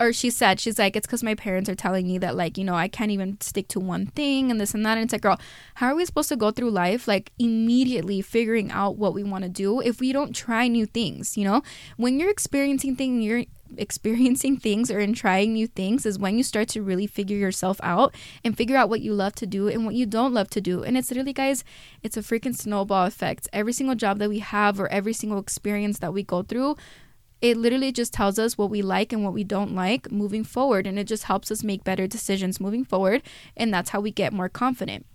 or 0.00 0.12
she 0.12 0.30
said 0.30 0.60
she's 0.60 0.78
like 0.78 0.96
it's 0.96 1.06
because 1.06 1.22
my 1.22 1.34
parents 1.34 1.68
are 1.68 1.74
telling 1.74 2.06
me 2.06 2.18
that 2.18 2.36
like 2.36 2.56
you 2.56 2.64
know 2.64 2.74
i 2.74 2.88
can't 2.88 3.10
even 3.10 3.40
stick 3.40 3.68
to 3.68 3.80
one 3.80 4.06
thing 4.06 4.50
and 4.50 4.60
this 4.60 4.74
and 4.74 4.84
that 4.84 4.96
and 4.96 5.04
it's 5.04 5.12
like 5.12 5.22
girl 5.22 5.38
how 5.74 5.88
are 5.88 5.94
we 5.94 6.04
supposed 6.04 6.28
to 6.28 6.36
go 6.36 6.50
through 6.50 6.70
life 6.70 7.08
like 7.08 7.32
immediately 7.38 8.20
figuring 8.20 8.70
out 8.70 8.96
what 8.96 9.14
we 9.14 9.22
want 9.22 9.44
to 9.44 9.50
do 9.50 9.80
if 9.80 10.00
we 10.00 10.12
don't 10.12 10.34
try 10.34 10.68
new 10.68 10.86
things 10.86 11.36
you 11.36 11.44
know 11.44 11.62
when 11.96 12.18
you're 12.18 12.30
experiencing 12.30 12.94
things 12.96 13.24
you're 13.24 13.44
experiencing 13.76 14.56
things 14.56 14.90
or 14.90 14.98
in 14.98 15.12
trying 15.12 15.52
new 15.52 15.66
things 15.66 16.06
is 16.06 16.18
when 16.18 16.36
you 16.36 16.42
start 16.42 16.68
to 16.68 16.82
really 16.82 17.06
figure 17.06 17.36
yourself 17.36 17.78
out 17.82 18.14
and 18.44 18.56
figure 18.56 18.76
out 18.76 18.88
what 18.88 19.00
you 19.00 19.12
love 19.12 19.34
to 19.34 19.46
do 19.46 19.68
and 19.68 19.84
what 19.84 19.94
you 19.94 20.06
don't 20.06 20.32
love 20.32 20.48
to 20.50 20.60
do. 20.60 20.82
And 20.82 20.96
it's 20.96 21.10
literally, 21.10 21.32
guys, 21.32 21.64
it's 22.02 22.16
a 22.16 22.20
freaking 22.20 22.56
snowball 22.56 23.06
effect. 23.06 23.48
Every 23.52 23.72
single 23.72 23.94
job 23.94 24.18
that 24.18 24.28
we 24.28 24.38
have 24.38 24.80
or 24.80 24.88
every 24.88 25.12
single 25.12 25.38
experience 25.38 25.98
that 25.98 26.12
we 26.14 26.22
go 26.22 26.42
through, 26.42 26.76
it 27.40 27.56
literally 27.56 27.92
just 27.92 28.12
tells 28.12 28.38
us 28.38 28.58
what 28.58 28.70
we 28.70 28.82
like 28.82 29.12
and 29.12 29.22
what 29.22 29.32
we 29.32 29.44
don't 29.44 29.74
like 29.74 30.10
moving 30.10 30.44
forward. 30.44 30.86
And 30.86 30.98
it 30.98 31.04
just 31.04 31.24
helps 31.24 31.50
us 31.50 31.62
make 31.62 31.84
better 31.84 32.06
decisions 32.06 32.60
moving 32.60 32.84
forward. 32.84 33.22
And 33.56 33.72
that's 33.72 33.90
how 33.90 34.00
we 34.00 34.10
get 34.10 34.32
more 34.32 34.48
confident. 34.48 35.06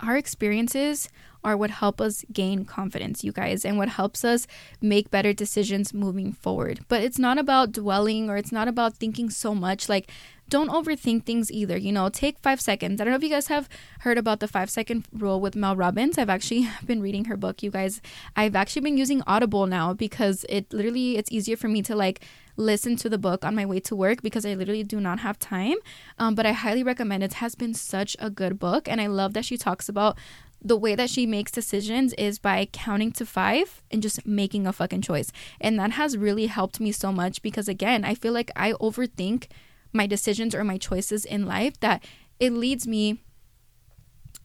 Our 0.00 0.16
experiences 0.16 1.08
are 1.42 1.56
what 1.56 1.70
help 1.70 2.00
us 2.00 2.24
gain 2.32 2.64
confidence, 2.64 3.24
you 3.24 3.32
guys, 3.32 3.64
and 3.64 3.78
what 3.78 3.88
helps 3.88 4.24
us 4.24 4.46
make 4.80 5.10
better 5.10 5.32
decisions 5.32 5.92
moving 5.92 6.32
forward. 6.32 6.80
But 6.88 7.02
it's 7.02 7.18
not 7.18 7.38
about 7.38 7.72
dwelling 7.72 8.30
or 8.30 8.36
it's 8.36 8.52
not 8.52 8.68
about 8.68 8.96
thinking 8.96 9.28
so 9.28 9.54
much. 9.54 9.88
Like, 9.88 10.10
don't 10.48 10.70
overthink 10.70 11.24
things 11.24 11.52
either. 11.52 11.76
You 11.76 11.92
know, 11.92 12.08
take 12.08 12.38
five 12.38 12.60
seconds. 12.60 13.00
I 13.00 13.04
don't 13.04 13.12
know 13.12 13.16
if 13.16 13.22
you 13.22 13.28
guys 13.28 13.48
have 13.48 13.68
heard 14.00 14.18
about 14.18 14.40
the 14.40 14.48
five 14.48 14.70
second 14.70 15.06
rule 15.12 15.40
with 15.40 15.54
Mel 15.54 15.76
Robbins. 15.76 16.18
I've 16.18 16.30
actually 16.30 16.68
been 16.84 17.00
reading 17.00 17.26
her 17.26 17.36
book, 17.36 17.62
you 17.62 17.70
guys. 17.70 18.00
I've 18.34 18.56
actually 18.56 18.82
been 18.82 18.96
using 18.96 19.22
Audible 19.26 19.66
now 19.66 19.92
because 19.92 20.44
it 20.48 20.72
literally 20.72 21.16
it's 21.16 21.30
easier 21.30 21.56
for 21.56 21.68
me 21.68 21.82
to 21.82 21.94
like 21.94 22.24
listen 22.56 22.96
to 22.96 23.08
the 23.08 23.18
book 23.18 23.44
on 23.44 23.54
my 23.54 23.64
way 23.64 23.78
to 23.78 23.94
work 23.94 24.20
because 24.20 24.44
I 24.44 24.54
literally 24.54 24.82
do 24.82 25.00
not 25.00 25.20
have 25.20 25.38
time. 25.38 25.76
Um, 26.18 26.34
but 26.34 26.44
I 26.44 26.52
highly 26.52 26.82
recommend 26.82 27.22
it. 27.22 27.28
it. 27.28 27.34
Has 27.34 27.54
been 27.54 27.74
such 27.74 28.16
a 28.18 28.30
good 28.30 28.58
book, 28.58 28.88
and 28.88 29.00
I 29.00 29.06
love 29.06 29.34
that 29.34 29.44
she 29.44 29.56
talks 29.56 29.88
about 29.88 30.18
the 30.60 30.76
way 30.76 30.94
that 30.94 31.08
she 31.08 31.24
makes 31.24 31.52
decisions 31.52 32.12
is 32.14 32.38
by 32.38 32.66
counting 32.72 33.12
to 33.12 33.24
five 33.24 33.82
and 33.90 34.02
just 34.02 34.26
making 34.26 34.66
a 34.66 34.72
fucking 34.72 35.02
choice. 35.02 35.30
And 35.60 35.78
that 35.78 35.92
has 35.92 36.16
really 36.16 36.46
helped 36.46 36.80
me 36.80 36.90
so 36.90 37.12
much 37.12 37.42
because, 37.42 37.68
again, 37.68 38.04
I 38.04 38.14
feel 38.14 38.32
like 38.32 38.50
I 38.56 38.72
overthink 38.72 39.46
my 39.92 40.06
decisions 40.06 40.54
or 40.54 40.64
my 40.64 40.78
choices 40.78 41.24
in 41.24 41.46
life 41.46 41.78
that 41.80 42.04
it 42.38 42.52
leads 42.52 42.86
me 42.86 43.20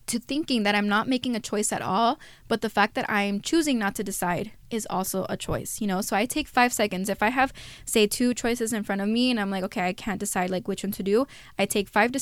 to 0.06 0.20
thinking 0.20 0.64
that 0.64 0.76
I'm 0.76 0.90
not 0.90 1.08
making 1.08 1.36
a 1.36 1.40
choice 1.40 1.72
at 1.72 1.82
all, 1.82 2.20
but 2.48 2.62
the 2.62 2.70
fact 2.70 2.96
that 2.96 3.10
I'm 3.10 3.40
choosing 3.40 3.80
not 3.80 3.96
to 3.96 4.04
decide 4.04 4.52
is 4.70 4.86
also 4.90 5.26
a 5.30 5.38
choice, 5.38 5.80
you 5.80 5.88
know? 5.88 6.02
So 6.02 6.16
I 6.16 6.26
take 6.26 6.48
five 6.48 6.74
seconds. 6.74 7.08
If 7.08 7.24
I 7.24 7.30
have, 7.30 7.54
say, 7.86 8.06
two 8.06 8.34
choices 8.34 8.74
in 8.74 8.84
front 8.84 9.02
of 9.02 9.08
me 9.08 9.32
and 9.32 9.40
I'm 9.40 9.50
like, 9.50 9.64
okay, 9.64 9.88
I 9.88 9.94
can't 9.94 10.20
decide 10.20 10.50
like 10.50 10.68
which 10.68 10.84
one 10.84 10.92
to 10.94 11.04
do, 11.04 11.26
I 11.58 11.66
take 11.66 11.88
five 11.88 12.12
to 12.14 12.20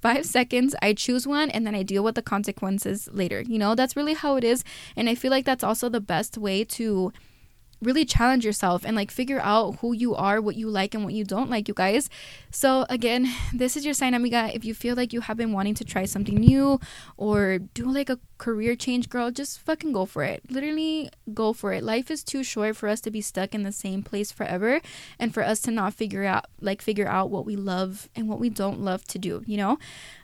five 0.00 0.26
seconds, 0.26 0.76
I 0.80 0.92
choose 0.92 1.26
one, 1.26 1.50
and 1.50 1.66
then 1.66 1.74
I 1.74 1.82
deal 1.82 2.04
with 2.04 2.14
the 2.14 2.22
consequences 2.22 3.08
later. 3.12 3.40
You 3.40 3.58
know, 3.58 3.74
that's 3.74 3.96
really 3.96 4.14
how 4.14 4.36
it 4.36 4.44
is. 4.44 4.62
And 4.96 5.08
I 5.08 5.16
feel 5.16 5.32
like 5.32 5.44
that's 5.44 5.64
also 5.64 5.88
the 5.88 6.00
best 6.00 6.38
way 6.38 6.62
to 6.64 7.12
really 7.82 8.04
challenge 8.04 8.44
yourself 8.44 8.84
and 8.84 8.96
like 8.96 9.10
figure 9.10 9.40
out 9.40 9.76
who 9.80 9.92
you 9.92 10.14
are, 10.14 10.40
what 10.40 10.56
you 10.56 10.68
like 10.68 10.94
and 10.94 11.04
what 11.04 11.14
you 11.14 11.24
don't 11.24 11.50
like, 11.50 11.68
you 11.68 11.74
guys. 11.74 12.10
So 12.50 12.86
again, 12.88 13.32
this 13.54 13.76
is 13.76 13.84
your 13.84 13.94
sign 13.94 14.14
amiga. 14.14 14.50
If 14.54 14.64
you 14.64 14.74
feel 14.74 14.96
like 14.96 15.12
you 15.12 15.20
have 15.22 15.36
been 15.36 15.52
wanting 15.52 15.74
to 15.74 15.84
try 15.84 16.04
something 16.04 16.36
new 16.36 16.80
or 17.16 17.58
do 17.58 17.90
like 17.90 18.10
a 18.10 18.18
career 18.38 18.76
change, 18.76 19.08
girl, 19.08 19.30
just 19.30 19.60
fucking 19.60 19.92
go 19.92 20.06
for 20.06 20.22
it. 20.22 20.42
Literally 20.50 21.10
go 21.34 21.52
for 21.52 21.72
it. 21.72 21.82
Life 21.82 22.10
is 22.10 22.22
too 22.22 22.42
short 22.42 22.76
for 22.76 22.88
us 22.88 23.00
to 23.02 23.10
be 23.10 23.20
stuck 23.20 23.54
in 23.54 23.64
the 23.64 23.72
same 23.72 24.02
place 24.02 24.32
forever 24.32 24.80
and 25.18 25.34
for 25.34 25.42
us 25.42 25.60
to 25.60 25.70
not 25.70 25.94
figure 25.94 26.24
out 26.24 26.46
like 26.60 26.80
figure 26.80 27.08
out 27.08 27.30
what 27.30 27.44
we 27.44 27.56
love 27.56 28.08
and 28.14 28.28
what 28.28 28.38
we 28.38 28.48
don't 28.48 28.80
love 28.80 29.04
to 29.06 29.18
do, 29.18 29.42
you 29.46 29.56
know? 29.56 29.78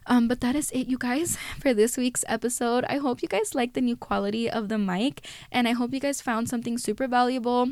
Um, 0.07 0.29
but 0.29 0.41
that 0.41 0.57
is 0.57 0.71
it, 0.71 0.87
you 0.87 0.99
guys, 0.99 1.37
for 1.59 1.75
this 1.75 1.97
week's 1.97 2.25
episode. 2.29 2.85
I 2.85 2.99
hope 2.99 3.23
you 3.23 3.29
guys 3.29 3.55
like 3.55 3.75
the 3.75 3.81
new 3.81 3.97
quality 3.97 4.49
of 4.49 4.69
the 4.69 4.79
mic, 4.79 5.27
and 5.51 5.67
I 5.69 5.73
hope 5.73 5.93
you 5.93 6.01
guys 6.01 6.21
found 6.21 6.49
something 6.49 6.79
super 6.79 7.07
valuable 7.07 7.69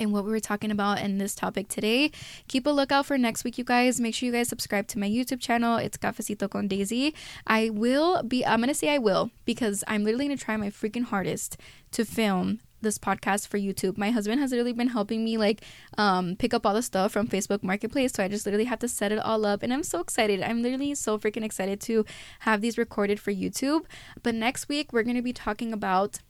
in 0.00 0.12
what 0.12 0.24
we 0.24 0.30
were 0.30 0.40
talking 0.40 0.70
about 0.70 1.00
in 1.00 1.18
this 1.18 1.34
topic 1.34 1.68
today. 1.68 2.10
Keep 2.48 2.66
a 2.66 2.70
lookout 2.70 3.06
for 3.06 3.18
next 3.18 3.44
week, 3.44 3.58
you 3.58 3.64
guys. 3.64 4.00
Make 4.00 4.14
sure 4.14 4.26
you 4.26 4.32
guys 4.32 4.48
subscribe 4.48 4.88
to 4.88 4.98
my 4.98 5.08
YouTube 5.08 5.40
channel. 5.40 5.76
It's 5.76 5.98
Cafecito 5.98 6.48
con 6.48 6.68
Daisy. 6.68 7.14
I 7.46 7.70
will 7.70 8.22
be, 8.22 8.44
I'm 8.44 8.60
going 8.60 8.68
to 8.68 8.74
say 8.74 8.94
I 8.94 8.98
will 8.98 9.30
because 9.44 9.84
I'm 9.86 10.04
literally 10.04 10.26
going 10.26 10.38
to 10.38 10.44
try 10.44 10.56
my 10.56 10.70
freaking 10.70 11.04
hardest 11.04 11.56
to 11.92 12.04
film 12.04 12.60
this 12.82 12.98
podcast 12.98 13.46
for 13.46 13.58
YouTube. 13.58 13.98
My 13.98 14.10
husband 14.10 14.40
has 14.40 14.50
literally 14.50 14.72
been 14.72 14.88
helping 14.88 15.24
me 15.24 15.36
like 15.36 15.62
um, 15.98 16.36
pick 16.36 16.54
up 16.54 16.64
all 16.64 16.74
the 16.74 16.82
stuff 16.82 17.12
from 17.12 17.28
Facebook 17.28 17.62
Marketplace. 17.62 18.12
So 18.12 18.24
I 18.24 18.28
just 18.28 18.46
literally 18.46 18.64
have 18.64 18.78
to 18.80 18.88
set 18.88 19.12
it 19.12 19.18
all 19.18 19.44
up. 19.44 19.62
And 19.62 19.72
I'm 19.72 19.82
so 19.82 20.00
excited. 20.00 20.42
I'm 20.42 20.62
literally 20.62 20.94
so 20.94 21.18
freaking 21.18 21.44
excited 21.44 21.80
to 21.82 22.04
have 22.40 22.60
these 22.60 22.78
recorded 22.78 23.20
for 23.20 23.32
YouTube. 23.32 23.84
But 24.22 24.34
next 24.34 24.68
week, 24.68 24.92
we're 24.92 25.02
going 25.02 25.16
to 25.16 25.22
be 25.22 25.32
talking 25.32 25.72
about 25.72 26.20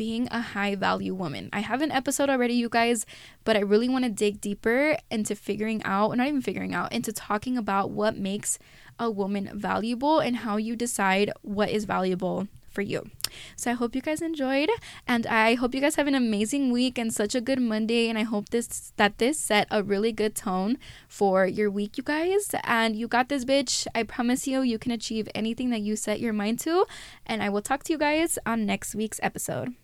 being 0.00 0.28
a 0.30 0.40
high 0.40 0.74
value 0.74 1.12
woman. 1.12 1.50
I 1.52 1.60
have 1.60 1.82
an 1.82 1.92
episode 1.92 2.30
already, 2.30 2.54
you 2.54 2.70
guys, 2.70 3.04
but 3.44 3.54
I 3.54 3.60
really 3.60 3.86
want 3.86 4.06
to 4.06 4.10
dig 4.10 4.40
deeper 4.40 4.96
into 5.10 5.34
figuring 5.36 5.82
out, 5.84 6.16
not 6.16 6.26
even 6.26 6.40
figuring 6.40 6.72
out, 6.72 6.90
into 6.90 7.12
talking 7.12 7.58
about 7.58 7.90
what 7.90 8.16
makes 8.16 8.58
a 8.98 9.10
woman 9.10 9.50
valuable 9.52 10.18
and 10.18 10.36
how 10.36 10.56
you 10.56 10.74
decide 10.74 11.30
what 11.42 11.68
is 11.68 11.84
valuable 11.84 12.48
for 12.70 12.80
you. 12.80 13.10
So 13.56 13.70
I 13.70 13.74
hope 13.74 13.94
you 13.94 14.00
guys 14.00 14.22
enjoyed 14.22 14.70
and 15.06 15.26
I 15.26 15.52
hope 15.54 15.74
you 15.74 15.82
guys 15.82 15.96
have 15.96 16.06
an 16.06 16.14
amazing 16.14 16.72
week 16.72 16.96
and 16.96 17.12
such 17.12 17.34
a 17.34 17.42
good 17.42 17.60
Monday 17.60 18.08
and 18.08 18.16
I 18.16 18.22
hope 18.22 18.48
this 18.48 18.94
that 18.96 19.18
this 19.18 19.38
set 19.38 19.68
a 19.70 19.82
really 19.82 20.12
good 20.12 20.34
tone 20.34 20.78
for 21.08 21.46
your 21.46 21.70
week 21.70 21.98
you 21.98 22.04
guys 22.04 22.54
and 22.64 22.96
you 22.96 23.06
got 23.06 23.28
this 23.28 23.44
bitch. 23.44 23.86
I 23.94 24.04
promise 24.04 24.46
you 24.46 24.62
you 24.62 24.78
can 24.78 24.92
achieve 24.92 25.28
anything 25.34 25.68
that 25.70 25.82
you 25.82 25.94
set 25.94 26.20
your 26.20 26.32
mind 26.32 26.58
to 26.60 26.86
and 27.26 27.42
I 27.42 27.50
will 27.50 27.62
talk 27.62 27.84
to 27.84 27.92
you 27.92 27.98
guys 27.98 28.38
on 28.46 28.64
next 28.64 28.94
week's 28.94 29.20
episode. 29.22 29.74